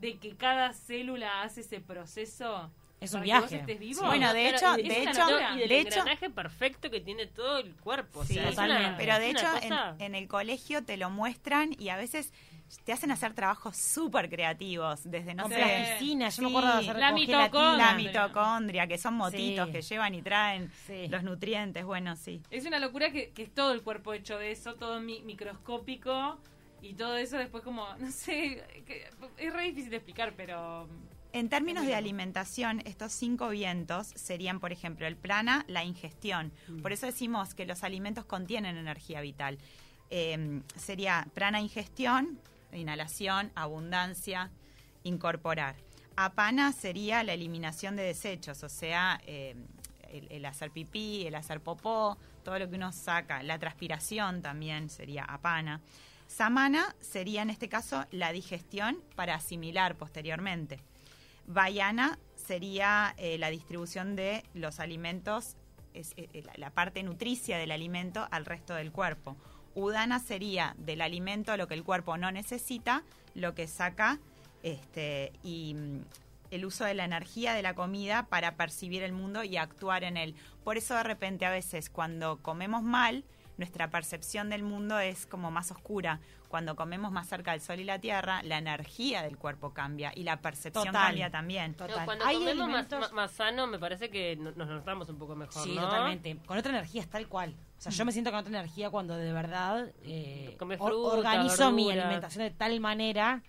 de 0.00 0.16
que 0.18 0.34
cada 0.36 0.72
célula 0.72 1.42
hace 1.42 1.60
ese 1.60 1.80
proceso 1.80 2.70
Es 3.00 3.12
un 3.14 3.22
viaje. 3.22 3.56
estés 3.56 3.78
vivo. 3.78 4.00
Sí. 4.00 4.06
Bueno, 4.06 4.32
de 4.32 4.48
hecho, 4.50 4.72
de 4.76 5.02
hecho, 5.02 5.20
locura. 5.20 5.52
y 5.54 5.58
del 5.60 5.68
de 5.68 5.80
hecho, 5.80 6.04
perfecto 6.34 6.90
que 6.90 7.00
tiene 7.00 7.26
todo 7.26 7.58
el 7.58 7.74
cuerpo. 7.76 8.20
o 8.20 8.24
Sí, 8.24 8.34
sea, 8.34 8.50
totalmente. 8.50 8.86
una- 8.88 8.96
Pero 8.96 9.18
de 9.18 9.30
hecho, 9.30 9.46
en, 9.98 10.14
el 10.14 10.28
colegio 10.28 10.84
te 10.84 10.96
lo 10.96 11.10
muestran 11.10 11.74
y 11.78 11.88
a 11.90 11.96
veces 11.96 12.32
te 12.84 12.92
hacen 12.92 13.10
hacer 13.10 13.34
trabajos 13.34 13.76
súper 13.76 14.30
creativos, 14.30 15.00
desde 15.04 15.34
no 15.34 15.48
sé. 15.48 15.56
plasticina, 15.56 16.28
yo 16.28 16.42
me 16.44 16.48
acuerdo 16.50 16.68
de 16.68 16.78
hacer 16.78 16.96
la 16.98 17.06
con 17.08 17.14
mitocondria. 17.20 17.86
La 17.86 17.94
mitocondria, 17.94 18.86
que 18.86 18.96
son 18.98 19.14
motitos 19.14 19.66
Sí. 19.66 19.72
que 19.72 19.82
llevan 19.82 20.14
y 20.14 20.22
traen 20.22 20.70
Sí. 20.86 21.08
los 21.08 21.22
nutrientes, 21.24 21.84
bueno, 21.84 22.14
sí. 22.16 22.40
Es 22.50 22.64
una 22.66 22.78
locura 22.78 23.10
que, 23.10 23.30
que 23.30 23.42
es 23.42 23.52
todo 23.52 23.72
el 23.72 23.82
cuerpo 23.82 24.12
hecho 24.14 24.38
de 24.38 24.52
eso, 24.52 24.74
todo 24.74 25.00
mi- 25.00 25.20
microscópico 25.22 26.38
y 26.82 26.94
todo 26.94 27.16
eso 27.16 27.36
después 27.36 27.62
como, 27.62 27.86
no 27.98 28.10
sé, 28.10 28.64
es 29.36 29.52
re 29.52 29.64
difícil 29.64 29.90
de 29.90 29.96
explicar, 29.96 30.34
pero 30.36 30.88
En 31.32 31.48
términos 31.48 31.86
de 31.86 31.94
alimentación, 31.94 32.80
estos 32.84 33.12
cinco 33.12 33.48
vientos 33.50 34.08
serían, 34.16 34.58
por 34.58 34.72
ejemplo, 34.72 35.06
el 35.06 35.16
prana, 35.16 35.64
la 35.68 35.84
ingestión. 35.84 36.52
Por 36.82 36.92
eso 36.92 37.06
decimos 37.06 37.54
que 37.54 37.66
los 37.66 37.84
alimentos 37.84 38.24
contienen 38.24 38.76
energía 38.76 39.20
vital. 39.20 39.58
Eh, 40.10 40.60
sería 40.76 41.28
prana, 41.34 41.60
ingestión, 41.60 42.40
inhalación, 42.72 43.52
abundancia, 43.54 44.50
incorporar. 45.04 45.76
Apana 46.16 46.72
sería 46.72 47.22
la 47.22 47.32
eliminación 47.34 47.94
de 47.94 48.02
desechos, 48.02 48.64
o 48.64 48.68
sea, 48.68 49.20
eh, 49.24 49.54
el, 50.10 50.26
el 50.30 50.44
hacer 50.44 50.72
pipí, 50.72 51.26
el 51.26 51.36
hacer 51.36 51.60
popó, 51.60 52.18
todo 52.42 52.58
lo 52.58 52.68
que 52.68 52.74
uno 52.74 52.90
saca. 52.90 53.42
La 53.44 53.58
transpiración 53.58 54.42
también 54.42 54.90
sería 54.90 55.24
apana. 55.24 55.80
Samana 56.30 56.94
sería 57.00 57.42
en 57.42 57.50
este 57.50 57.68
caso 57.68 58.06
la 58.12 58.30
digestión 58.30 59.02
para 59.16 59.34
asimilar 59.34 59.96
posteriormente. 59.96 60.78
Vayana 61.48 62.20
sería 62.36 63.16
eh, 63.18 63.36
la 63.36 63.50
distribución 63.50 64.14
de 64.14 64.44
los 64.54 64.78
alimentos, 64.78 65.56
es, 65.92 66.14
eh, 66.16 66.44
la, 66.46 66.52
la 66.54 66.70
parte 66.70 67.02
nutricia 67.02 67.58
del 67.58 67.72
alimento 67.72 68.28
al 68.30 68.44
resto 68.44 68.74
del 68.74 68.92
cuerpo. 68.92 69.36
Udana 69.74 70.20
sería 70.20 70.76
del 70.78 71.00
alimento 71.00 71.56
lo 71.56 71.66
que 71.66 71.74
el 71.74 71.82
cuerpo 71.82 72.16
no 72.16 72.30
necesita, 72.30 73.02
lo 73.34 73.56
que 73.56 73.66
saca 73.66 74.20
este, 74.62 75.32
y 75.42 75.74
mm, 75.74 76.04
el 76.52 76.64
uso 76.64 76.84
de 76.84 76.94
la 76.94 77.06
energía 77.06 77.54
de 77.54 77.62
la 77.62 77.74
comida 77.74 78.26
para 78.26 78.54
percibir 78.54 79.02
el 79.02 79.12
mundo 79.12 79.42
y 79.42 79.56
actuar 79.56 80.04
en 80.04 80.16
él. 80.16 80.36
Por 80.62 80.76
eso 80.76 80.94
de 80.94 81.02
repente 81.02 81.44
a 81.44 81.50
veces 81.50 81.90
cuando 81.90 82.38
comemos 82.40 82.84
mal, 82.84 83.24
nuestra 83.60 83.90
percepción 83.90 84.48
del 84.48 84.62
mundo 84.62 84.98
es 84.98 85.26
como 85.26 85.50
más 85.50 85.70
oscura. 85.70 86.18
Cuando 86.48 86.74
comemos 86.74 87.12
más 87.12 87.28
cerca 87.28 87.52
del 87.52 87.60
sol 87.60 87.78
y 87.78 87.84
la 87.84 87.98
tierra, 88.00 88.42
la 88.42 88.58
energía 88.58 89.22
del 89.22 89.36
cuerpo 89.36 89.72
cambia 89.72 90.12
y 90.16 90.24
la 90.24 90.40
percepción 90.40 90.86
Total. 90.86 91.06
cambia 91.08 91.30
también. 91.30 91.74
Total. 91.74 91.98
No, 92.00 92.04
cuando 92.06 92.24
Hay 92.24 92.38
comemos 92.38 92.56
más, 92.68 92.74
alimentos- 92.86 93.00
más- 93.00 93.12
más 93.12 93.30
sano, 93.30 93.66
me 93.68 93.78
parece 93.78 94.08
que 94.10 94.34
no- 94.36 94.50
nos 94.52 94.66
notamos 94.66 95.08
un 95.10 95.18
poco 95.18 95.36
mejor, 95.36 95.62
Sí, 95.62 95.74
¿no? 95.76 95.82
totalmente. 95.82 96.36
Con 96.46 96.56
otra 96.58 96.70
energía 96.72 97.02
es 97.02 97.08
tal 97.10 97.28
cual. 97.28 97.54
O 97.78 97.80
sea, 97.82 97.92
yo 97.92 98.04
me 98.04 98.12
siento 98.12 98.30
con 98.30 98.40
otra 98.40 98.50
energía 98.50 98.90
cuando 98.90 99.14
de 99.14 99.32
verdad 99.32 99.92
eh, 100.02 100.56
fruta, 100.58 100.86
organizo 100.88 101.70
mi 101.70 101.90
alimentación 101.92 102.44
de 102.44 102.50
tal 102.50 102.80
manera 102.80 103.42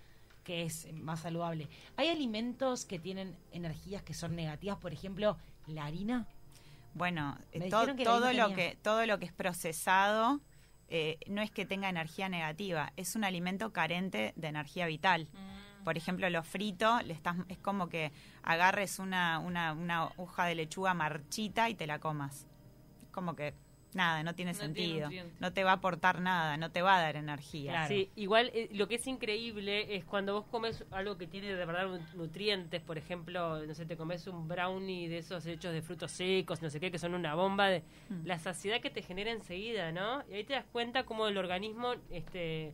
que 0.44 0.62
es 0.64 0.92
más 0.92 1.20
saludable. 1.20 1.68
¿Hay 1.96 2.08
alimentos 2.08 2.84
que 2.84 2.98
tienen 2.98 3.36
energías 3.50 4.02
que 4.02 4.12
son 4.14 4.36
negativas? 4.36 4.76
Por 4.78 4.92
ejemplo, 4.92 5.38
la 5.66 5.86
harina. 5.86 6.26
Bueno, 6.94 7.38
to- 7.70 7.96
que 7.96 8.04
todo 8.04 8.32
lo 8.32 8.48
que 8.56 8.78
todo 8.82 9.06
lo 9.06 9.18
que 9.18 9.24
es 9.26 9.32
procesado 9.32 10.40
eh, 10.88 11.18
no 11.26 11.40
es 11.40 11.50
que 11.50 11.64
tenga 11.64 11.88
energía 11.88 12.28
negativa, 12.28 12.92
es 12.96 13.16
un 13.16 13.24
alimento 13.24 13.72
carente 13.72 14.32
de 14.36 14.48
energía 14.48 14.86
vital. 14.86 15.28
Por 15.84 15.96
ejemplo, 15.96 16.28
lo 16.30 16.42
frito 16.44 17.00
le 17.02 17.12
estás, 17.14 17.36
es 17.48 17.58
como 17.58 17.88
que 17.88 18.12
agarres 18.42 18.98
una, 18.98 19.38
una, 19.40 19.72
una 19.72 20.10
hoja 20.16 20.44
de 20.44 20.54
lechuga 20.54 20.92
marchita 20.94 21.68
y 21.70 21.74
te 21.74 21.86
la 21.86 21.98
comas. 21.98 22.46
Es 23.02 23.08
como 23.10 23.34
que 23.34 23.54
nada, 23.94 24.22
no 24.22 24.34
tiene 24.34 24.52
No 24.52 24.58
sentido. 24.58 25.10
no 25.40 25.52
te 25.52 25.64
va 25.64 25.70
a 25.70 25.74
aportar 25.74 26.20
nada, 26.20 26.56
no 26.56 26.70
te 26.70 26.82
va 26.82 26.96
a 26.96 27.00
dar 27.00 27.16
energía. 27.16 27.72
Claro. 27.72 27.88
Sí, 27.88 28.10
igual 28.16 28.50
eh, 28.54 28.68
lo 28.72 28.88
que 28.88 28.94
es 28.96 29.06
increíble 29.06 29.94
es 29.96 30.04
cuando 30.04 30.34
vos 30.34 30.44
comes 30.50 30.84
algo 30.90 31.16
que 31.18 31.26
tiene 31.26 31.48
de 31.54 31.64
verdad 31.66 31.86
nu- 31.86 32.00
nutrientes, 32.22 32.80
por 32.82 32.98
ejemplo, 32.98 33.64
no 33.66 33.74
sé, 33.74 33.84
te 33.86 33.96
comes 33.96 34.26
un 34.26 34.48
brownie 34.48 35.08
de 35.08 35.18
esos 35.18 35.44
hechos 35.46 35.72
de 35.72 35.82
frutos 35.82 36.10
secos, 36.12 36.62
no 36.62 36.70
sé 36.70 36.80
qué, 36.80 36.90
que 36.90 36.98
son 36.98 37.14
una 37.14 37.34
bomba 37.34 37.68
de 37.68 37.82
Mm. 38.08 38.26
la 38.26 38.38
saciedad 38.38 38.80
que 38.80 38.90
te 38.90 39.02
genera 39.02 39.30
enseguida, 39.30 39.92
¿no? 39.92 40.22
Y 40.30 40.34
ahí 40.34 40.44
te 40.44 40.54
das 40.54 40.64
cuenta 40.72 41.04
cómo 41.04 41.28
el 41.28 41.36
organismo 41.38 41.94
este 42.10 42.72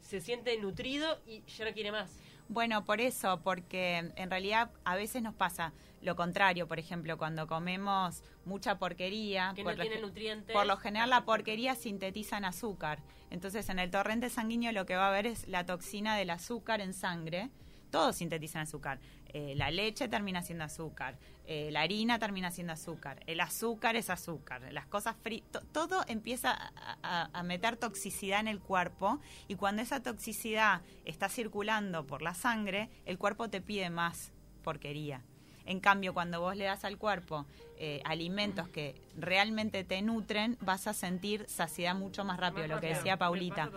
se 0.00 0.20
siente 0.20 0.56
nutrido 0.58 1.18
y 1.26 1.42
ya 1.46 1.64
no 1.64 1.72
quiere 1.72 1.90
más. 1.90 2.20
Bueno, 2.48 2.84
por 2.84 3.00
eso, 3.00 3.40
porque 3.42 4.12
en 4.16 4.30
realidad 4.30 4.70
a 4.84 4.96
veces 4.96 5.22
nos 5.22 5.34
pasa 5.34 5.72
lo 6.02 6.16
contrario, 6.16 6.68
por 6.68 6.78
ejemplo, 6.78 7.16
cuando 7.16 7.46
comemos 7.46 8.22
mucha 8.44 8.78
porquería, 8.78 9.52
Que 9.56 9.62
por, 9.64 9.72
no 9.72 9.78
lo 9.82 9.88
tiene 9.88 10.02
nutrientes. 10.02 10.52
por 10.54 10.66
lo 10.66 10.76
general 10.76 11.08
la 11.10 11.24
porquería 11.24 11.74
sintetiza 11.74 12.36
en 12.36 12.44
azúcar. 12.44 13.02
Entonces 13.30 13.68
en 13.70 13.78
el 13.78 13.90
torrente 13.90 14.28
sanguíneo 14.28 14.72
lo 14.72 14.84
que 14.84 14.96
va 14.96 15.06
a 15.06 15.08
haber 15.08 15.26
es 15.26 15.48
la 15.48 15.64
toxina 15.64 16.16
del 16.16 16.28
azúcar 16.30 16.82
en 16.82 16.92
sangre. 16.92 17.50
Todo 17.90 18.12
sintetiza 18.12 18.58
en 18.58 18.64
azúcar. 18.64 19.00
Eh, 19.36 19.54
la 19.56 19.70
leche 19.72 20.06
termina 20.06 20.42
siendo 20.42 20.62
azúcar, 20.62 21.16
eh, 21.46 21.68
la 21.72 21.80
harina 21.80 22.20
termina 22.20 22.52
siendo 22.52 22.72
azúcar, 22.72 23.20
el 23.26 23.40
azúcar 23.40 23.96
es 23.96 24.08
azúcar, 24.08 24.62
las 24.72 24.86
cosas 24.86 25.16
fritas, 25.22 25.64
todo 25.72 26.04
empieza 26.06 26.52
a, 26.52 26.98
a- 27.02 27.30
a 27.32 27.42
meter 27.42 27.76
toxicidad 27.76 28.38
en 28.38 28.46
el 28.46 28.60
cuerpo 28.60 29.18
y 29.48 29.56
cuando 29.56 29.82
esa 29.82 30.00
toxicidad 30.04 30.82
está 31.04 31.28
circulando 31.28 32.06
por 32.06 32.22
la 32.22 32.32
sangre, 32.34 32.88
el 33.06 33.18
cuerpo 33.18 33.50
te 33.50 33.60
pide 33.60 33.90
más 33.90 34.30
porquería. 34.62 35.20
En 35.66 35.80
cambio, 35.80 36.14
cuando 36.14 36.40
vos 36.40 36.56
le 36.56 36.64
das 36.66 36.84
al 36.84 36.96
cuerpo 36.98 37.44
eh, 37.76 38.02
alimentos 38.04 38.68
que 38.68 38.94
realmente 39.16 39.82
te 39.82 40.00
nutren, 40.02 40.56
vas 40.60 40.86
a 40.86 40.92
sentir 40.94 41.44
saciedad 41.48 41.96
mucho 41.96 42.24
más 42.24 42.38
rápido, 42.38 42.68
Más 42.68 42.76
lo 42.76 42.80
que 42.80 42.86
rápido. 42.88 42.98
decía 43.00 43.16
Paulita. 43.16 43.70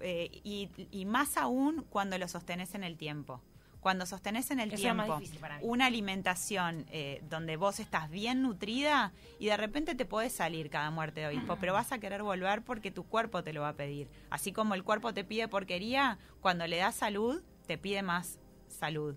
Eh, 0.00 0.40
y, 0.42 0.68
y 0.90 1.04
más 1.04 1.36
aún 1.36 1.84
cuando 1.90 2.18
lo 2.18 2.26
sostenés 2.28 2.74
en 2.74 2.82
el 2.82 2.96
tiempo. 2.96 3.40
Cuando 3.80 4.06
sostenés 4.06 4.50
en 4.50 4.60
el 4.60 4.72
Eso 4.72 4.82
tiempo 4.82 5.20
una 5.62 5.86
alimentación 5.86 6.84
eh, 6.90 7.22
donde 7.28 7.56
vos 7.56 7.78
estás 7.78 8.10
bien 8.10 8.42
nutrida 8.42 9.12
y 9.38 9.46
de 9.46 9.56
repente 9.56 9.94
te 9.94 10.04
podés 10.04 10.32
salir 10.32 10.68
cada 10.68 10.90
muerte 10.90 11.20
de 11.20 11.28
obispo, 11.28 11.56
pero 11.60 11.72
vas 11.72 11.92
a 11.92 11.98
querer 11.98 12.22
volver 12.22 12.62
porque 12.62 12.90
tu 12.90 13.04
cuerpo 13.04 13.44
te 13.44 13.52
lo 13.52 13.62
va 13.62 13.70
a 13.70 13.76
pedir. 13.76 14.08
Así 14.30 14.52
como 14.52 14.74
el 14.74 14.82
cuerpo 14.82 15.14
te 15.14 15.24
pide 15.24 15.48
porquería, 15.48 16.18
cuando 16.40 16.66
le 16.66 16.78
das 16.78 16.96
salud, 16.96 17.42
te 17.66 17.78
pide 17.78 18.02
más 18.02 18.40
salud. 18.66 19.14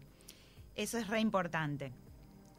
Eso 0.76 0.98
es 0.98 1.08
re 1.08 1.20
importante. 1.20 1.92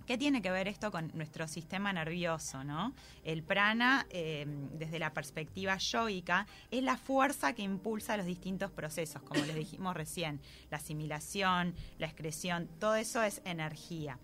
¿Qué 0.06 0.18
tiene 0.18 0.42
que 0.42 0.50
ver 0.50 0.68
esto 0.68 0.90
con 0.90 1.10
nuestro 1.14 1.46
sistema 1.48 1.92
nervioso? 1.92 2.64
¿no? 2.64 2.94
El 3.24 3.42
prana, 3.42 4.06
eh, 4.10 4.46
desde 4.74 4.98
la 4.98 5.12
perspectiva 5.12 5.76
yoica, 5.78 6.46
es 6.70 6.82
la 6.82 6.96
fuerza 6.96 7.52
que 7.54 7.62
impulsa 7.62 8.16
los 8.16 8.26
distintos 8.26 8.70
procesos, 8.70 9.22
como 9.22 9.44
les 9.44 9.54
dijimos 9.54 9.94
recién, 9.94 10.40
la 10.70 10.78
asimilación, 10.78 11.74
la 11.98 12.06
excreción, 12.06 12.68
todo 12.78 12.96
eso 12.96 13.22
es 13.22 13.40
energía. 13.44 14.18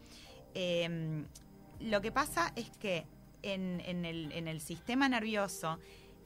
Eh, 0.54 1.24
lo 1.80 2.00
que 2.00 2.10
pasa 2.10 2.52
es 2.56 2.70
que 2.70 3.06
en, 3.42 3.80
en 3.84 4.04
el, 4.04 4.32
en 4.32 4.48
el 4.48 4.60
sistema 4.60 5.08
nervioso, 5.08 5.78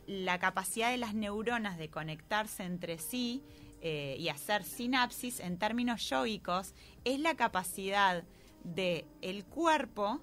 la 0.06 0.38
capacidad 0.38 0.90
de 0.90 0.96
las 0.96 1.14
neuronas 1.14 1.78
de 1.78 1.88
conectarse 1.88 2.64
entre 2.64 2.98
sí 2.98 3.42
eh, 3.80 4.16
y 4.18 4.28
hacer 4.28 4.64
sinapsis 4.64 5.40
en 5.40 5.58
términos 5.58 6.08
yoicos 6.08 6.74
es 7.04 7.20
la 7.20 7.34
capacidad 7.34 8.24
de 8.64 9.06
el 9.20 9.44
cuerpo 9.44 10.20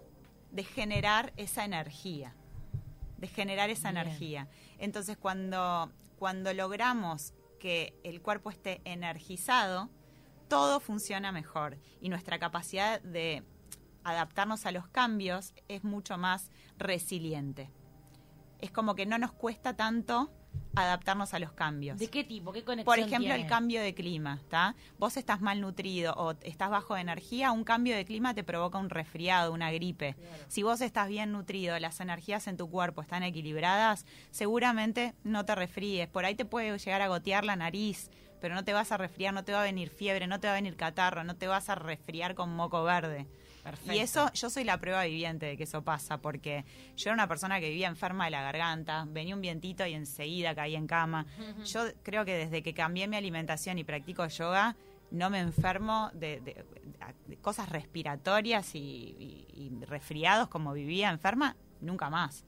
de 0.51 0.63
generar 0.63 1.33
esa 1.37 1.65
energía 1.65 2.35
de 3.17 3.27
generar 3.27 3.69
esa 3.69 3.91
Bien. 3.91 4.05
energía 4.05 4.47
entonces 4.77 5.17
cuando 5.17 5.91
cuando 6.17 6.53
logramos 6.53 7.33
que 7.59 7.93
el 8.03 8.21
cuerpo 8.21 8.49
esté 8.49 8.81
energizado 8.85 9.89
todo 10.47 10.79
funciona 10.79 11.31
mejor 11.31 11.77
y 12.01 12.09
nuestra 12.09 12.39
capacidad 12.39 13.01
de 13.01 13.43
adaptarnos 14.03 14.65
a 14.65 14.71
los 14.71 14.87
cambios 14.87 15.53
es 15.67 15.83
mucho 15.83 16.17
más 16.17 16.49
resiliente 16.77 17.69
es 18.59 18.71
como 18.71 18.95
que 18.95 19.05
no 19.05 19.17
nos 19.17 19.31
cuesta 19.31 19.75
tanto 19.75 20.31
adaptarnos 20.75 21.33
a 21.33 21.39
los 21.39 21.51
cambios 21.51 21.97
¿De 21.97 22.07
qué 22.07 22.23
tipo? 22.23 22.51
¿Qué 22.51 22.63
conexión 22.63 22.85
por 22.85 22.99
ejemplo, 22.99 23.19
tiene? 23.19 23.41
el 23.41 23.47
cambio 23.47 23.81
de 23.81 23.93
clima, 23.93 24.39
¿está? 24.41 24.75
Vos 24.97 25.17
estás 25.17 25.41
mal 25.41 25.61
nutrido 25.61 26.13
o 26.15 26.35
estás 26.41 26.69
bajo 26.69 26.95
de 26.95 27.01
energía, 27.01 27.51
un 27.51 27.63
cambio 27.63 27.95
de 27.95 28.05
clima 28.05 28.33
te 28.33 28.43
provoca 28.43 28.77
un 28.77 28.89
resfriado, 28.89 29.53
una 29.53 29.71
gripe. 29.71 30.15
Si 30.47 30.63
vos 30.63 30.81
estás 30.81 31.09
bien 31.09 31.31
nutrido, 31.31 31.77
las 31.79 31.99
energías 31.99 32.47
en 32.47 32.57
tu 32.57 32.69
cuerpo 32.69 33.01
están 33.01 33.23
equilibradas, 33.23 34.05
seguramente 34.31 35.15
no 35.23 35.45
te 35.45 35.55
resfríes. 35.55 36.07
Por 36.07 36.25
ahí 36.25 36.35
te 36.35 36.45
puede 36.45 36.77
llegar 36.77 37.01
a 37.01 37.07
gotear 37.07 37.45
la 37.45 37.55
nariz, 37.55 38.09
pero 38.39 38.55
no 38.55 38.63
te 38.63 38.73
vas 38.73 38.91
a 38.91 38.97
resfriar, 38.97 39.33
no 39.33 39.43
te 39.43 39.51
va 39.51 39.61
a 39.61 39.65
venir 39.65 39.89
fiebre, 39.89 40.27
no 40.27 40.39
te 40.39 40.47
va 40.47 40.53
a 40.53 40.57
venir 40.57 40.75
catarro, 40.75 41.23
no 41.23 41.35
te 41.35 41.47
vas 41.47 41.69
a 41.69 41.75
resfriar 41.75 42.35
con 42.35 42.55
moco 42.55 42.83
verde. 42.83 43.27
Perfecto. 43.69 43.93
Y 43.93 43.99
eso, 43.99 44.31
yo 44.33 44.49
soy 44.49 44.63
la 44.63 44.77
prueba 44.79 45.03
viviente 45.03 45.45
de 45.45 45.57
que 45.57 45.63
eso 45.63 45.83
pasa, 45.83 46.17
porque 46.19 46.65
yo 46.97 47.09
era 47.09 47.13
una 47.13 47.27
persona 47.27 47.59
que 47.59 47.69
vivía 47.69 47.87
enferma 47.87 48.25
de 48.25 48.31
la 48.31 48.41
garganta, 48.41 49.05
venía 49.07 49.35
un 49.35 49.41
vientito 49.41 49.85
y 49.85 49.93
enseguida 49.93 50.55
caía 50.55 50.77
en 50.77 50.87
cama. 50.87 51.25
Yo 51.65 51.81
creo 52.03 52.25
que 52.25 52.33
desde 52.35 52.63
que 52.63 52.73
cambié 52.73 53.07
mi 53.07 53.15
alimentación 53.17 53.77
y 53.77 53.83
practico 53.83 54.25
yoga, 54.27 54.75
no 55.11 55.29
me 55.29 55.39
enfermo 55.39 56.11
de, 56.13 56.39
de- 56.41 56.65
de 57.27 57.37
cosas 57.37 57.69
respiratorias 57.69 58.75
y, 58.75 58.79
y- 58.79 59.47
y 59.53 59.85
resfriados 59.85 60.47
como 60.49 60.73
vivía 60.73 61.09
enferma, 61.09 61.55
nunca 61.81 62.09
más. 62.09 62.45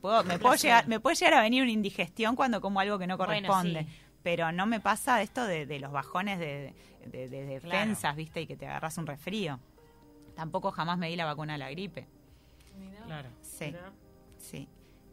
Puedo- 0.00 0.24
me, 0.24 0.38
puedo 0.38 0.54
llegar, 0.56 0.88
me 0.88 1.00
puede 1.00 1.16
llegar 1.16 1.34
a 1.34 1.42
venir 1.42 1.62
una 1.62 1.72
indigestión 1.72 2.34
cuando 2.36 2.60
como 2.60 2.80
algo 2.80 2.98
que 2.98 3.06
no 3.06 3.16
Bueno, 3.16 3.32
corresponde. 3.48 3.84
sí. 3.84 3.88
Pero 4.22 4.52
no 4.52 4.66
me 4.66 4.78
pasa 4.80 5.20
esto 5.22 5.44
de, 5.44 5.66
de 5.66 5.80
los 5.80 5.90
bajones 5.92 6.38
de, 6.38 6.74
de- 7.06 7.28
de 7.28 7.60
Claro. 7.60 7.78
defensas, 7.78 8.14
¿viste? 8.16 8.42
Y 8.42 8.46
que 8.46 8.56
te 8.56 8.66
agarras 8.66 8.96
un 8.98 9.06
resfrío. 9.06 9.58
Tampoco 10.34 10.70
jamás 10.70 10.98
me 10.98 11.08
di 11.08 11.16
la 11.16 11.24
vacuna 11.24 11.52
de 11.54 11.58
la 11.58 11.70
gripe. 11.70 12.06
Mirá. 12.78 13.04
Claro. 13.04 13.28
Sí, 13.42 13.66
Mirá. 13.66 13.92
sí. 14.38 14.68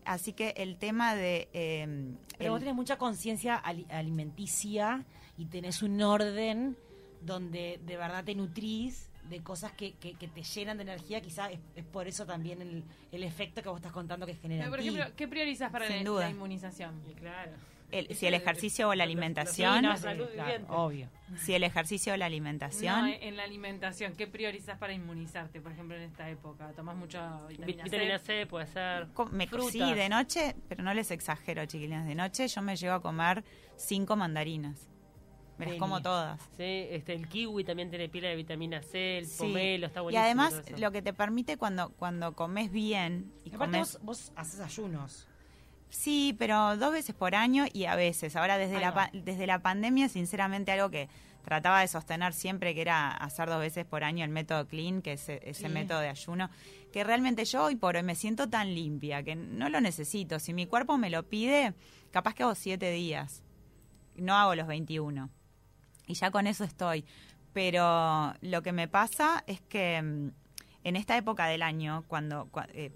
Así 0.06 0.34
que 0.34 0.54
el 0.58 0.78
tema 0.78 1.14
de... 1.14 1.50
eh, 1.54 2.16
Pero 2.38 2.46
el- 2.46 2.50
vos 2.52 2.60
tenés 2.60 2.76
mucha 2.76 2.98
conciencia 2.98 3.56
ali- 3.58 3.86
alimenticia 3.90 5.06
y 5.38 5.46
tenés 5.46 5.84
un 5.84 6.02
orden 6.02 6.78
donde 7.22 7.80
de 7.86 7.98
verdad 7.98 8.24
te 8.24 8.34
nutrís 8.34 9.10
de 9.30 9.44
cosas 9.44 9.72
que, 9.74 9.94
que, 9.94 10.14
que 10.16 10.28
te 10.28 10.42
llenan 10.42 10.78
de 10.78 10.84
energía. 10.84 11.22
Quizás 11.22 11.52
es, 11.52 11.60
es 11.76 11.86
por 11.86 12.08
eso 12.08 12.26
también 12.26 12.62
el, 12.62 12.84
el 13.12 13.24
efecto 13.24 13.62
que 13.62 13.70
vos 13.70 13.78
estás 13.78 13.92
contando 13.92 14.26
que 14.26 14.34
genera 14.36 14.64
Pero, 14.64 14.66
en 14.66 14.72
por 14.72 14.80
ejemplo, 14.80 15.16
¿qué 15.16 15.28
priorizas 15.28 15.70
para 15.72 15.86
Sin 15.88 15.98
la, 15.98 16.04
duda. 16.10 16.22
la 16.26 16.30
inmunización? 16.32 17.02
Y 17.08 17.14
claro. 17.14 17.52
El- 17.92 18.16
si 18.16 18.26
el 18.28 18.34
ejercicio 18.34 18.90
o 18.90 18.96
la 18.96 19.04
alimentación... 19.04 19.76
Sí, 19.78 19.82
no, 19.82 19.96
claro, 20.34 20.66
obvio. 20.70 21.10
Si 21.38 21.54
el 21.54 21.64
ejercicio 21.64 22.14
o 22.14 22.18
la 22.18 22.26
alimentación... 22.26 23.02
No, 23.02 23.08
en 23.08 23.38
la 23.38 23.44
alimentación, 23.44 24.14
¿qué 24.16 24.28
priorizas 24.28 24.78
para 24.78 24.94
inmunizarte, 24.94 25.62
por 25.62 25.72
ejemplo, 25.72 25.96
en 25.96 26.04
esta 26.04 26.30
época? 26.30 26.72
¿Tomás 26.76 26.96
mucha 26.96 27.38
Vi- 27.48 27.56
vitamina, 27.58 27.84
Vitamina 27.84 28.20
C? 28.20 28.26
C 28.26 28.46
puede 28.48 28.68
ser. 28.68 29.08
Me, 29.32 29.48
frutas. 29.48 29.72
sí, 29.72 29.94
de 29.94 30.10
noche, 30.10 30.56
pero 30.68 30.84
no 30.84 30.94
les 30.94 31.12
exagero, 31.12 31.66
chiquilinas. 31.66 32.06
De 32.08 32.16
noche 32.16 32.48
yo 32.48 32.62
me 32.62 32.76
llego 32.76 32.94
a 32.94 33.02
comer 33.02 33.44
cinco 33.76 34.16
mandarinas. 34.16 34.88
Me 35.58 35.66
las 35.66 35.76
como 35.76 36.02
todas. 36.02 36.40
Sí, 36.56 36.64
este, 36.90 37.14
el 37.14 37.28
kiwi 37.28 37.66
también 37.66 37.90
tiene 37.90 38.08
pila 38.08 38.30
de 38.30 38.36
vitamina 38.38 38.82
C, 38.82 39.18
el 39.18 39.26
Sí. 39.28 39.40
pomelo 39.40 39.88
está 39.88 40.00
y 40.00 40.04
buenísimo. 40.04 40.24
además 40.24 40.50
todo 40.52 40.62
eso. 40.62 40.78
lo 40.78 40.92
que 40.94 41.02
te 41.02 41.12
permite 41.14 41.58
cuando, 41.58 41.90
cuando 41.90 42.34
comes 42.34 42.72
bien 42.72 43.30
y 43.44 43.50
Aparte 43.54 43.74
comes... 43.78 43.94
vos, 44.02 44.30
vos 44.30 44.32
haces 44.38 44.62
ayunos. 44.62 45.28
Sí, 45.90 46.36
pero 46.38 46.78
dos 46.78 46.92
veces 46.94 47.16
por 47.16 47.34
año 47.36 47.66
y 47.74 47.86
a 47.86 47.96
veces. 47.96 48.36
Ahora 48.36 48.58
desde 48.58 48.80
la, 48.80 48.94
pa- 48.94 49.10
desde 49.14 49.48
la 49.48 49.60
pandemia, 49.60 50.08
sinceramente, 50.10 50.72
algo 50.72 50.90
que 50.90 51.10
trataba 51.44 51.80
de 51.82 51.88
sostener 51.88 52.34
siempre, 52.34 52.76
que 52.76 52.82
era 52.82 53.10
hacer 53.10 53.50
dos 53.50 53.60
veces 53.60 53.86
por 53.86 54.04
año 54.04 54.24
el 54.24 54.30
método 54.30 54.68
clean, 54.68 55.02
que 55.02 55.14
es 55.14 55.28
e- 55.30 55.42
ese 55.44 55.68
Sí. 55.68 55.70
método 55.74 56.00
de 56.00 56.10
ayuno, 56.10 56.50
que 56.94 57.04
realmente 57.04 57.44
yo 57.46 57.64
hoy 57.64 57.76
por 57.76 57.96
hoy 57.96 58.04
me 58.04 58.14
siento 58.16 58.48
tan 58.50 58.74
limpia 58.76 59.24
que 59.24 59.36
no 59.36 59.68
lo 59.70 59.82
necesito. 59.82 60.38
Si 60.40 60.54
mi 60.54 60.68
cuerpo 60.68 60.98
me 60.98 61.10
lo 61.10 61.24
pide, 61.24 61.74
capaz 62.12 62.36
que 62.36 62.44
hago 62.44 62.54
siete 62.56 62.92
días. 62.92 63.42
No 64.16 64.36
hago 64.36 64.54
los 64.54 64.68
21. 64.68 65.30
Y 66.06 66.14
ya 66.14 66.30
con 66.30 66.46
eso 66.46 66.64
estoy. 66.66 67.04
Pero 67.54 68.34
lo 68.42 68.62
que 68.62 68.72
me 68.72 68.88
pasa 68.88 69.44
es 69.48 69.60
que 69.62 70.02
mm, 70.02 70.30
en 70.84 70.96
esta 70.96 71.18
época 71.18 71.48
del 71.48 71.64
año, 71.64 72.04
cuando, 72.08 72.48
cua- 72.52 72.70
eh, 72.74 72.92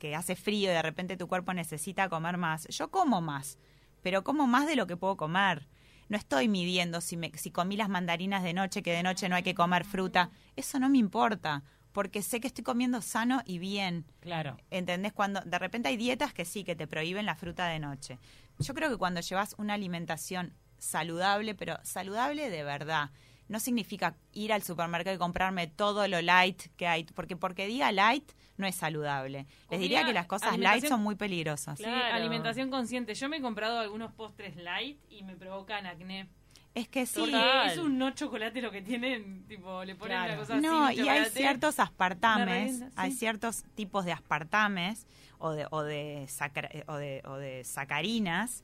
que 0.00 0.16
hace 0.16 0.34
frío 0.34 0.70
y 0.70 0.74
de 0.74 0.82
repente 0.82 1.16
tu 1.16 1.28
cuerpo 1.28 1.54
necesita 1.54 2.08
comer 2.08 2.38
más, 2.38 2.66
yo 2.68 2.90
como 2.90 3.20
más, 3.20 3.58
pero 4.02 4.24
como 4.24 4.48
más 4.48 4.66
de 4.66 4.74
lo 4.74 4.88
que 4.88 4.96
puedo 4.96 5.16
comer. 5.16 5.68
No 6.08 6.16
estoy 6.16 6.48
midiendo 6.48 7.00
si, 7.00 7.16
me, 7.16 7.30
si 7.36 7.52
comí 7.52 7.76
las 7.76 7.88
mandarinas 7.88 8.42
de 8.42 8.52
noche, 8.52 8.82
que 8.82 8.92
de 8.92 9.04
noche 9.04 9.28
no 9.28 9.36
hay 9.36 9.44
que 9.44 9.54
comer 9.54 9.84
fruta. 9.84 10.30
Eso 10.56 10.80
no 10.80 10.88
me 10.88 10.98
importa, 10.98 11.62
porque 11.92 12.22
sé 12.22 12.40
que 12.40 12.48
estoy 12.48 12.64
comiendo 12.64 13.00
sano 13.02 13.42
y 13.44 13.58
bien. 13.58 14.06
Claro. 14.18 14.56
¿Entendés? 14.70 15.12
Cuando 15.12 15.40
de 15.42 15.58
repente 15.60 15.88
hay 15.88 15.96
dietas 15.96 16.32
que 16.32 16.44
sí, 16.44 16.64
que 16.64 16.74
te 16.74 16.88
prohíben 16.88 17.26
la 17.26 17.36
fruta 17.36 17.68
de 17.68 17.78
noche. 17.78 18.18
Yo 18.58 18.74
creo 18.74 18.90
que 18.90 18.96
cuando 18.96 19.20
llevas 19.20 19.54
una 19.58 19.74
alimentación 19.74 20.54
saludable, 20.78 21.54
pero 21.54 21.78
saludable 21.84 22.50
de 22.50 22.64
verdad, 22.64 23.10
no 23.50 23.58
significa 23.60 24.14
ir 24.32 24.52
al 24.52 24.62
supermercado 24.62 25.14
y 25.14 25.18
comprarme 25.18 25.66
todo 25.66 26.06
lo 26.08 26.22
light 26.22 26.62
que 26.76 26.86
hay, 26.86 27.04
porque 27.04 27.36
porque 27.36 27.66
diga 27.66 27.90
light 27.92 28.30
no 28.56 28.66
es 28.66 28.76
saludable. 28.76 29.46
Les 29.70 29.78
O 29.78 29.82
diría 29.82 30.04
que 30.06 30.12
las 30.12 30.26
cosas 30.26 30.56
light 30.56 30.86
son 30.86 31.02
muy 31.02 31.16
peligrosas. 31.16 31.78
Sí, 31.78 31.84
alimentación 31.84 32.70
consciente. 32.70 33.12
Yo 33.14 33.28
me 33.28 33.38
he 33.38 33.40
comprado 33.42 33.80
algunos 33.80 34.12
postres 34.12 34.54
light 34.56 34.98
y 35.10 35.24
me 35.24 35.34
provocan 35.36 35.84
acné. 35.86 36.28
Es 36.72 36.86
que 36.86 37.04
sí. 37.06 37.16
Total. 37.16 37.70
es 37.70 37.78
un 37.78 37.98
no 37.98 38.12
chocolate 38.12 38.62
lo 38.62 38.70
que 38.70 38.82
tienen, 38.82 39.44
tipo, 39.48 39.82
le 39.84 39.96
ponen 39.96 40.16
Claro. 40.16 40.32
una 40.34 40.40
cosa 40.42 40.54
así. 40.54 40.62
No, 40.64 40.90
y 40.92 41.08
hay 41.08 41.24
ciertos 41.24 41.78
Me 41.78 41.82
aspartames, 41.84 42.84
hay 42.94 43.10
ciertos 43.10 43.64
tipos 43.74 44.04
de 44.04 44.12
aspartames 44.12 45.08
o 45.38 45.50
de, 45.50 45.66
o 45.72 45.82
de, 45.82 46.26
sacar- 46.28 46.84
o 46.86 46.94
de, 46.94 47.22
o 47.24 47.34
de 47.34 47.64
sacarinas 47.64 48.62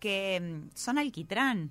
que 0.00 0.40
mm, 0.42 0.70
son 0.74 0.98
alquitrán. 0.98 1.70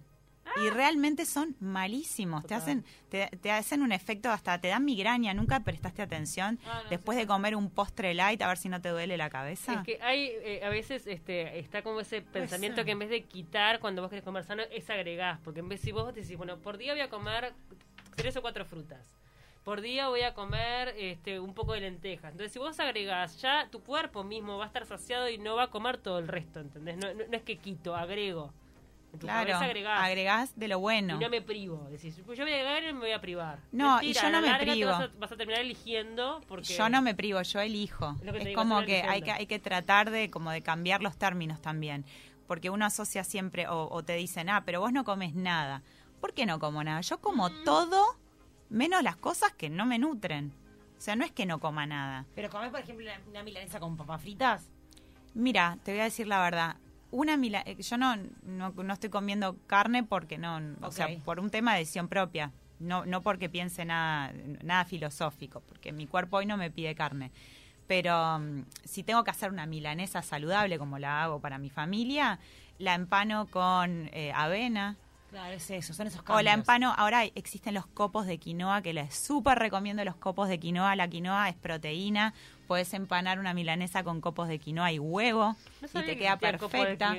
Y 0.65 0.69
realmente 0.69 1.25
son 1.25 1.55
malísimos. 1.59 2.45
Te 2.45 2.53
hacen, 2.53 2.83
te, 3.09 3.27
te 3.41 3.51
hacen 3.51 3.81
un 3.81 3.91
efecto 3.91 4.29
hasta, 4.29 4.59
te 4.59 4.67
dan 4.67 4.85
migraña. 4.85 5.33
Nunca 5.33 5.61
prestaste 5.61 6.01
atención 6.01 6.59
Ah, 6.65 6.81
no, 6.83 6.89
después 6.89 7.15
sí, 7.17 7.21
de 7.23 7.27
comer 7.27 7.55
un 7.55 7.69
postre 7.69 8.13
light 8.13 8.41
a 8.41 8.47
ver 8.47 8.57
si 8.57 8.69
no 8.69 8.81
te 8.81 8.89
duele 8.89 9.17
la 9.17 9.29
cabeza. 9.29 9.73
Es 9.73 9.79
que 9.85 9.99
hay, 10.03 10.31
eh, 10.43 10.61
a 10.63 10.69
veces 10.69 11.07
este, 11.07 11.59
está 11.59 11.81
como 11.81 11.99
ese 12.01 12.21
pensamiento 12.21 12.83
que 12.85 12.91
en 12.91 12.99
vez 12.99 13.09
de 13.09 13.23
quitar 13.23 13.79
cuando 13.79 14.01
vos 14.01 14.09
querés 14.09 14.23
comer 14.25 14.43
sano, 14.43 14.63
es 14.71 14.89
agregás. 14.89 15.39
Porque 15.43 15.61
en 15.61 15.69
vez 15.69 15.81
si 15.81 15.91
vos 15.91 16.13
decís, 16.13 16.37
bueno, 16.37 16.57
por 16.59 16.77
día 16.77 16.93
voy 16.93 17.01
a 17.01 17.09
comer 17.09 17.53
tres 18.15 18.35
o 18.37 18.41
cuatro 18.41 18.65
frutas. 18.65 19.15
Por 19.63 19.79
día 19.79 20.09
voy 20.09 20.21
a 20.23 20.33
comer 20.33 20.93
este, 20.97 21.39
un 21.39 21.53
poco 21.53 21.71
de 21.71 21.79
lentejas. 21.79 22.31
Entonces, 22.33 22.51
si 22.51 22.59
vos 22.59 22.77
agregás, 22.81 23.41
ya 23.41 23.69
tu 23.71 23.79
cuerpo 23.81 24.23
mismo 24.25 24.57
va 24.57 24.65
a 24.65 24.67
estar 24.67 24.85
saciado 24.85 25.29
y 25.29 25.37
no 25.37 25.55
va 25.55 25.63
a 25.63 25.67
comer 25.71 25.97
todo 25.97 26.19
el 26.19 26.27
resto, 26.27 26.59
¿entendés? 26.59 26.97
No, 26.97 27.13
no- 27.13 27.23
no 27.29 27.37
es 27.37 27.43
que 27.43 27.57
quito, 27.57 27.95
agrego. 27.95 28.53
En 29.13 29.19
tu 29.19 29.27
claro, 29.27 29.47
cabeza 29.51 29.65
agregás. 29.65 30.01
agregás 30.03 30.59
de 30.59 30.67
lo 30.67 30.79
bueno. 30.79 31.15
Y 31.17 31.19
no 31.19 31.29
me 31.29 31.41
privo. 31.41 31.87
Decís, 31.91 32.19
pues 32.25 32.37
yo 32.37 32.45
voy 32.45 32.53
a 32.53 32.55
agregar 32.57 32.83
y 32.83 32.93
me 32.93 32.99
voy 32.99 33.11
a 33.11 33.21
privar. 33.21 33.59
No, 33.71 34.01
y 34.01 34.05
Mentira, 34.07 34.21
yo 34.21 34.27
a 34.27 34.31
no 34.31 34.41
la 34.41 34.57
me 34.57 34.65
privo. 34.65 34.89
Vas 34.89 35.01
a, 35.01 35.07
vas 35.19 35.31
a 35.31 35.37
terminar 35.37 35.61
eligiendo 35.61 36.41
porque... 36.47 36.73
Yo 36.73 36.89
no 36.89 37.01
me 37.03 37.13
privo, 37.13 37.41
yo 37.43 37.59
elijo. 37.59 38.17
Es 38.23 38.43
digo, 38.43 38.59
como 38.59 38.81
que 38.83 39.03
hay, 39.03 39.21
que 39.21 39.31
hay 39.31 39.45
que 39.45 39.59
tratar 39.59 40.09
de 40.09 40.31
como 40.31 40.49
de 40.51 40.61
cambiar 40.63 41.03
los 41.03 41.15
términos 41.15 41.61
también, 41.61 42.05
porque 42.47 42.71
uno 42.71 42.85
asocia 42.85 43.23
siempre 43.23 43.67
o, 43.67 43.87
o 43.89 44.03
te 44.03 44.15
dicen, 44.15 44.49
"Ah, 44.49 44.63
pero 44.65 44.79
vos 44.81 44.91
no 44.91 45.03
comes 45.03 45.35
nada." 45.35 45.83
¿Por 46.19 46.33
qué 46.33 46.45
no 46.47 46.57
como 46.59 46.83
nada? 46.83 47.01
Yo 47.01 47.19
como 47.21 47.49
Mm. 47.49 47.63
todo 47.65 48.03
menos 48.69 49.03
las 49.03 49.15
cosas 49.17 49.51
que 49.53 49.69
no 49.69 49.85
me 49.85 49.99
nutren. 49.99 50.53
O 50.97 51.01
sea, 51.01 51.15
no 51.15 51.23
es 51.23 51.31
que 51.31 51.45
no 51.45 51.59
coma 51.59 51.85
nada. 51.85 52.25
Pero 52.33 52.49
comés, 52.49 52.71
por 52.71 52.79
ejemplo, 52.79 53.05
una, 53.05 53.19
una 53.29 53.43
milanesa 53.43 53.79
con 53.79 53.95
papas 53.97 54.21
fritas. 54.21 54.69
Mira, 55.35 55.77
te 55.83 55.91
voy 55.91 55.99
a 56.01 56.05
decir 56.05 56.27
la 56.27 56.41
verdad. 56.41 56.77
Una 57.13 57.37
mila 57.37 57.61
eh, 57.67 57.75
yo 57.79 57.95
no, 57.95 58.15
no, 58.41 58.71
no 58.71 58.93
estoy 58.93 59.11
comiendo 59.11 59.55
carne 59.67 60.03
porque 60.03 60.39
no, 60.39 60.59
o 60.81 60.91
sea, 60.91 61.07
por 61.23 61.39
un 61.39 61.51
tema 61.51 61.73
de 61.73 61.79
decisión 61.79 62.07
propia, 62.07 62.51
no, 62.79 63.05
no 63.05 63.21
porque 63.21 63.49
piense 63.49 63.85
nada, 63.85 64.33
nada 64.63 64.83
filosófico, 64.83 65.61
porque 65.61 65.91
mi 65.91 66.07
cuerpo 66.07 66.37
hoy 66.37 66.47
no 66.47 66.57
me 66.57 66.71
pide 66.71 66.95
carne. 66.95 67.31
Pero 67.85 68.39
mm, 68.39 68.65
si 68.83 69.03
tengo 69.03 69.23
que 69.23 69.29
hacer 69.29 69.51
una 69.51 69.67
milanesa 69.67 70.23
saludable 70.23 70.79
como 70.79 70.97
la 70.97 71.23
hago 71.23 71.39
para 71.39 71.59
mi 71.59 71.69
familia, 71.69 72.39
la 72.79 72.95
empano 72.95 73.45
con 73.45 74.09
eh, 74.11 74.31
avena, 74.33 74.97
Claro, 75.33 75.53
es 75.55 75.67
eso, 75.71 75.95
son 75.95 76.05
esos 76.05 76.19
o 76.19 76.23
cambios. 76.23 76.43
la 76.43 76.53
empano, 76.53 76.93
ahora 76.95 77.23
existen 77.23 77.73
los 77.73 77.87
copos 77.87 78.27
de 78.27 78.37
quinoa, 78.37 78.83
que 78.83 78.93
les 78.93 79.15
súper 79.15 79.57
recomiendo 79.57 80.05
los 80.05 80.15
copos 80.15 80.47
de 80.47 80.59
quinoa. 80.59 80.95
La 80.95 81.07
quinoa 81.07 81.49
es 81.49 81.55
proteína, 81.55 82.35
puedes 82.67 82.93
empanar 82.93 83.39
una 83.39 83.53
milanesa 83.53 84.03
con 84.03 84.21
copos 84.21 84.47
de 84.47 84.59
quinoa 84.59 84.91
y 84.91 84.99
huevo 84.99 85.55
No 85.93 85.99
y 86.01 86.03
te 86.03 86.11
que 86.13 86.17
queda 86.17 86.35
de 86.35 86.37
perfecta. 86.59 87.13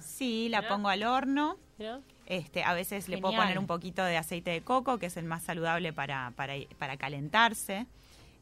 Sí, 0.00 0.48
la 0.48 0.62
pongo 0.68 0.88
al 0.88 1.02
horno. 1.02 1.56
Este, 2.26 2.64
a 2.64 2.72
veces 2.74 3.08
le 3.08 3.18
puedo 3.18 3.34
poner 3.42 3.58
un 3.58 3.66
poquito 3.66 4.02
de 4.04 4.16
aceite 4.16 4.50
de 4.50 4.62
coco, 4.62 4.98
que 4.98 5.06
es 5.06 5.16
el 5.16 5.24
más 5.26 5.42
saludable 5.44 5.92
para, 5.92 6.32
para, 6.36 6.54
para 6.78 6.96
calentarse. 6.96 7.86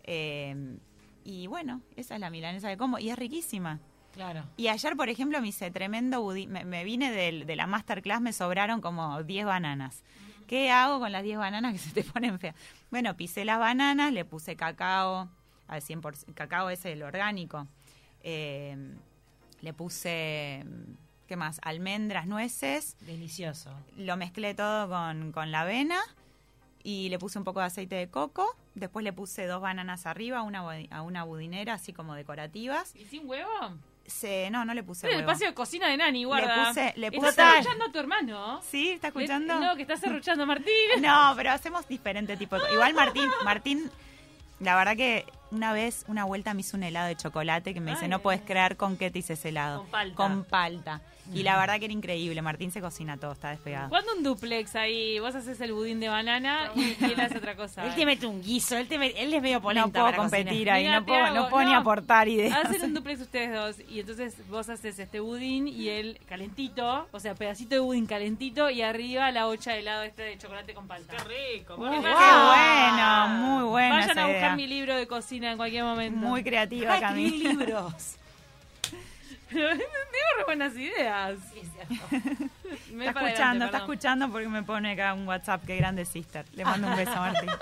Eh, 0.04 0.76
y 1.24 1.46
bueno, 1.46 1.80
esa 1.96 2.14
es 2.14 2.20
la 2.20 2.30
milanesa 2.30 2.68
de 2.68 2.76
como. 2.76 2.98
Y 2.98 3.10
es 3.10 3.18
riquísima. 3.18 3.80
Claro. 4.12 4.44
Y 4.56 4.68
ayer, 4.68 4.96
por 4.96 5.08
ejemplo, 5.08 5.40
me 5.40 5.48
hice 5.48 5.70
tremendo 5.70 6.22
budín. 6.22 6.50
Me, 6.52 6.64
me 6.64 6.84
vine 6.84 7.10
del- 7.10 7.46
de 7.46 7.56
la 7.56 7.66
masterclass, 7.66 8.20
me 8.20 8.32
sobraron 8.32 8.80
como 8.80 9.22
10 9.22 9.44
bananas. 9.46 10.02
¿Qué 10.46 10.70
hago 10.70 11.00
con 11.00 11.10
las 11.10 11.22
10 11.24 11.38
bananas 11.38 11.72
que 11.72 11.78
se 11.78 11.90
te 11.92 12.04
ponen 12.04 12.38
feas? 12.38 12.54
Bueno, 12.90 13.16
pisé 13.16 13.44
las 13.44 13.58
bananas, 13.58 14.12
le 14.12 14.24
puse 14.24 14.56
cacao, 14.56 15.28
al 15.68 15.80
100%, 15.82 16.34
cacao 16.34 16.70
es 16.70 16.84
el 16.84 17.02
orgánico. 17.02 17.66
Eh, 18.22 18.76
le 19.60 19.72
puse, 19.72 20.64
¿qué 21.26 21.36
más? 21.36 21.60
Almendras, 21.62 22.26
nueces. 22.26 22.96
Delicioso. 23.00 23.70
Lo 23.96 24.16
mezclé 24.16 24.54
todo 24.54 24.88
con, 24.88 25.32
con 25.32 25.50
la 25.50 25.62
avena 25.62 25.98
y 26.82 27.08
le 27.08 27.18
puse 27.18 27.38
un 27.38 27.44
poco 27.44 27.60
de 27.60 27.66
aceite 27.66 27.94
de 27.96 28.08
coco. 28.10 28.46
Después 28.74 29.04
le 29.04 29.12
puse 29.12 29.46
dos 29.46 29.60
bananas 29.62 30.04
arriba 30.06 30.38
a 30.38 30.42
una, 30.42 30.64
a 30.90 31.02
una 31.02 31.24
budinera, 31.24 31.74
así 31.74 31.92
como 31.92 32.14
decorativas. 32.14 32.94
¿Y 32.96 33.04
sin 33.06 33.28
huevo? 33.28 33.48
Se, 34.06 34.50
no, 34.50 34.66
no 34.66 34.74
le 34.74 34.82
puse 34.82 35.06
el 35.06 35.12
huevo. 35.16 35.20
espacio 35.30 35.46
de 35.48 35.54
cocina 35.54 35.88
de 35.88 35.96
Nani, 35.96 36.24
guarda. 36.24 36.68
puse- 36.68 36.92
le 36.96 37.06
¿Estás 37.06 37.34
puse- 37.36 37.48
escuchando 37.58 37.84
a 37.86 37.92
tu 37.92 37.98
hermano? 37.98 38.60
¿Sí? 38.62 38.90
¿Está 38.90 39.06
escuchando? 39.08 39.54
Le- 39.58 39.66
No, 39.66 39.76
que 39.76 39.82
estás 39.82 40.04
arruchando 40.04 40.42
a 40.42 40.46
Martín. 40.46 40.66
No, 41.00 41.32
pero 41.36 41.52
hacemos 41.52 41.88
diferente 41.88 42.36
tipo 42.36 42.58
de 42.58 42.70
Igual 42.72 42.92
Martín, 42.92 43.30
Martín, 43.44 43.90
la 44.60 44.76
verdad 44.76 44.94
que 44.96 45.24
una 45.54 45.72
vez, 45.72 46.04
una 46.08 46.24
vuelta 46.24 46.52
me 46.54 46.60
hizo 46.60 46.76
un 46.76 46.82
helado 46.82 47.08
de 47.08 47.16
chocolate 47.16 47.72
que 47.74 47.80
me 47.80 47.92
dice, 47.92 48.08
no 48.08 48.18
puedes 48.20 48.40
creer 48.42 48.76
con 48.76 48.96
qué 48.96 49.10
te 49.10 49.20
hice 49.20 49.34
ese 49.34 49.48
helado. 49.50 49.80
Con 49.82 49.90
palta. 49.90 50.16
Con 50.16 50.44
palta. 50.44 51.00
Y 51.32 51.42
la 51.42 51.56
verdad 51.58 51.78
que 51.78 51.86
era 51.86 51.94
increíble. 51.94 52.42
Martín 52.42 52.70
se 52.70 52.82
cocina 52.82 53.16
todo, 53.16 53.32
está 53.32 53.48
despegado. 53.48 53.88
¿Cuándo 53.88 54.14
un 54.14 54.22
duplex 54.22 54.76
ahí? 54.76 55.18
Vos 55.20 55.34
haces 55.34 55.58
el 55.62 55.72
budín 55.72 55.98
de 55.98 56.10
banana 56.10 56.70
y 56.74 56.96
él 57.02 57.18
hace 57.18 57.38
otra 57.38 57.56
cosa. 57.56 57.82
Él 57.86 57.94
te 57.94 58.04
mete 58.04 58.26
un 58.26 58.42
guiso, 58.42 58.76
él, 58.76 58.86
te 58.88 58.98
me- 58.98 59.06
él 59.18 59.32
es 59.32 59.40
medio 59.40 59.62
polenta 59.62 59.86
No 59.86 59.92
puedo 59.92 60.04
para 60.04 60.16
competir 60.18 60.48
cocinar. 60.48 60.74
ahí, 60.74 60.84
Mira, 60.84 61.00
no 61.00 61.06
puedo, 61.06 61.24
hago- 61.24 61.34
no 61.34 61.48
puedo 61.48 61.66
ni 61.66 61.72
aportar 61.72 62.28
ideas. 62.28 62.66
Hacen 62.66 62.82
un 62.82 62.94
duplex 62.94 63.22
ustedes 63.22 63.54
dos 63.54 63.76
y 63.88 64.00
entonces 64.00 64.36
vos 64.50 64.68
haces 64.68 64.98
este 64.98 65.20
budín 65.20 65.66
y 65.66 65.88
él 65.88 66.20
calentito, 66.28 67.08
o 67.10 67.18
sea, 67.20 67.34
pedacito 67.34 67.74
de 67.74 67.80
budín 67.80 68.04
calentito 68.04 68.68
y 68.68 68.82
arriba 68.82 69.30
la 69.30 69.46
hocha 69.46 69.72
de 69.72 69.78
helado 69.78 70.02
este 70.02 70.22
de 70.24 70.36
chocolate 70.36 70.74
con 70.74 70.86
palta. 70.86 71.16
Qué 71.16 71.56
rico. 71.56 71.76
Uh, 71.76 71.90
qué 71.90 72.00
bueno, 72.00 73.28
muy 73.28 73.64
buena 73.70 73.94
Vayan 73.96 74.10
esa 74.10 74.22
a 74.24 74.26
buscar 74.26 74.40
idea. 74.42 74.56
mi 74.56 74.66
libro 74.66 74.94
de 74.94 75.06
cocina 75.06 75.43
en 75.52 75.56
cualquier 75.56 75.84
momento. 75.84 76.16
Muy 76.18 76.42
creativa, 76.42 76.94
Ah, 76.94 77.00
Camila. 77.00 77.50
libros. 77.52 78.16
Tengo 79.50 79.68
re 80.38 80.44
buenas 80.46 80.74
ideas. 80.76 81.38
Sí, 81.52 81.60
es. 81.60 82.90
Me 82.92 83.06
Está 83.06 83.20
escuchando, 83.20 83.42
adelante, 83.42 83.64
está 83.66 83.78
escuchando 83.78 84.28
porque 84.30 84.48
me 84.48 84.62
pone 84.62 84.92
acá 84.92 85.14
un 85.14 85.26
WhatsApp. 85.28 85.64
Qué 85.66 85.76
grande 85.76 86.04
sister. 86.04 86.44
Le 86.54 86.64
mando 86.64 86.88
un 86.88 86.96
beso 86.96 87.12
a 87.12 87.32
Martín. 87.32 87.50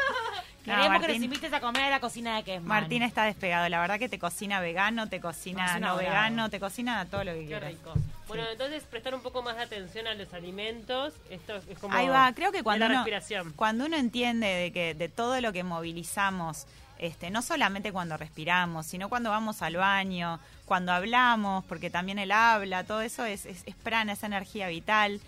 No, 0.64 0.76
Queremos 0.76 1.00
que 1.04 1.08
nos 1.14 1.22
invites 1.24 1.52
a 1.52 1.58
comer 1.60 1.82
a 1.82 1.90
la 1.90 1.98
cocina 1.98 2.36
de 2.36 2.44
Kesman. 2.44 2.68
Martín 2.68 3.02
está 3.02 3.24
despegado. 3.24 3.68
La 3.68 3.80
verdad 3.80 3.98
que 3.98 4.08
te 4.08 4.20
cocina 4.20 4.60
vegano, 4.60 5.08
te 5.08 5.20
cocina 5.20 5.80
No, 5.80 5.96
vegano, 5.96 6.50
te 6.50 6.60
cocina 6.60 7.04
todo 7.06 7.24
lo 7.24 7.32
que 7.32 7.40
Qué 7.40 7.46
quieras. 7.46 7.70
rico. 7.72 7.92
Bueno, 8.28 8.44
entonces 8.48 8.84
prestar 8.84 9.12
un 9.16 9.22
poco 9.22 9.42
más 9.42 9.56
de 9.56 9.62
atención 9.62 10.06
a 10.06 10.14
los 10.14 10.32
alimentos. 10.32 11.14
Esto 11.30 11.56
es 11.68 11.76
como. 11.80 11.92
Ahí 11.96 12.06
va, 12.06 12.32
creo 12.32 12.52
que 12.52 12.62
cuando 12.62 12.84
la 12.86 12.92
uno, 12.92 13.00
respiración. 13.00 13.52
cuando 13.56 13.86
uno 13.86 13.96
entiende 13.96 14.46
de 14.46 14.72
que 14.72 14.94
de 14.94 15.08
todo 15.08 15.40
lo 15.40 15.52
que 15.52 15.64
movilizamos, 15.64 16.68
este, 17.02 17.30
no 17.30 17.42
solamente 17.42 17.90
cuando 17.90 18.16
respiramos, 18.16 18.86
sino 18.86 19.08
cuando 19.08 19.28
vamos 19.28 19.60
al 19.60 19.74
baño, 19.74 20.38
cuando 20.64 20.92
hablamos, 20.92 21.64
porque 21.64 21.90
también 21.90 22.20
el 22.20 22.30
habla, 22.30 22.84
todo 22.84 23.02
eso 23.02 23.24
es, 23.24 23.44
es, 23.44 23.64
es 23.66 23.74
prana, 23.74 24.12
es 24.12 24.22
energía 24.22 24.68
vital. 24.68 25.20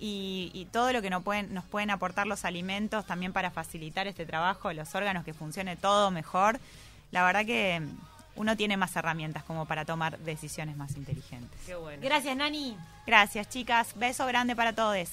Y, 0.00 0.50
y 0.54 0.64
todo 0.66 0.90
lo 0.90 1.02
que 1.02 1.10
nos 1.10 1.22
pueden, 1.22 1.52
nos 1.52 1.64
pueden 1.64 1.90
aportar 1.90 2.26
los 2.26 2.46
alimentos 2.46 3.04
también 3.04 3.34
para 3.34 3.50
facilitar 3.50 4.06
este 4.06 4.24
trabajo, 4.24 4.72
los 4.72 4.94
órganos, 4.94 5.22
que 5.22 5.34
funcione 5.34 5.76
todo 5.76 6.10
mejor. 6.10 6.60
La 7.10 7.22
verdad 7.24 7.44
que 7.44 7.82
uno 8.34 8.56
tiene 8.56 8.78
más 8.78 8.96
herramientas 8.96 9.42
como 9.42 9.66
para 9.66 9.84
tomar 9.84 10.18
decisiones 10.20 10.78
más 10.78 10.96
inteligentes. 10.96 11.60
Qué 11.66 11.74
bueno. 11.74 12.00
Gracias, 12.02 12.34
Nani. 12.36 12.74
Gracias, 13.06 13.50
chicas. 13.50 13.92
Beso 13.96 14.24
grande 14.24 14.56
para 14.56 14.72
todos. 14.72 15.08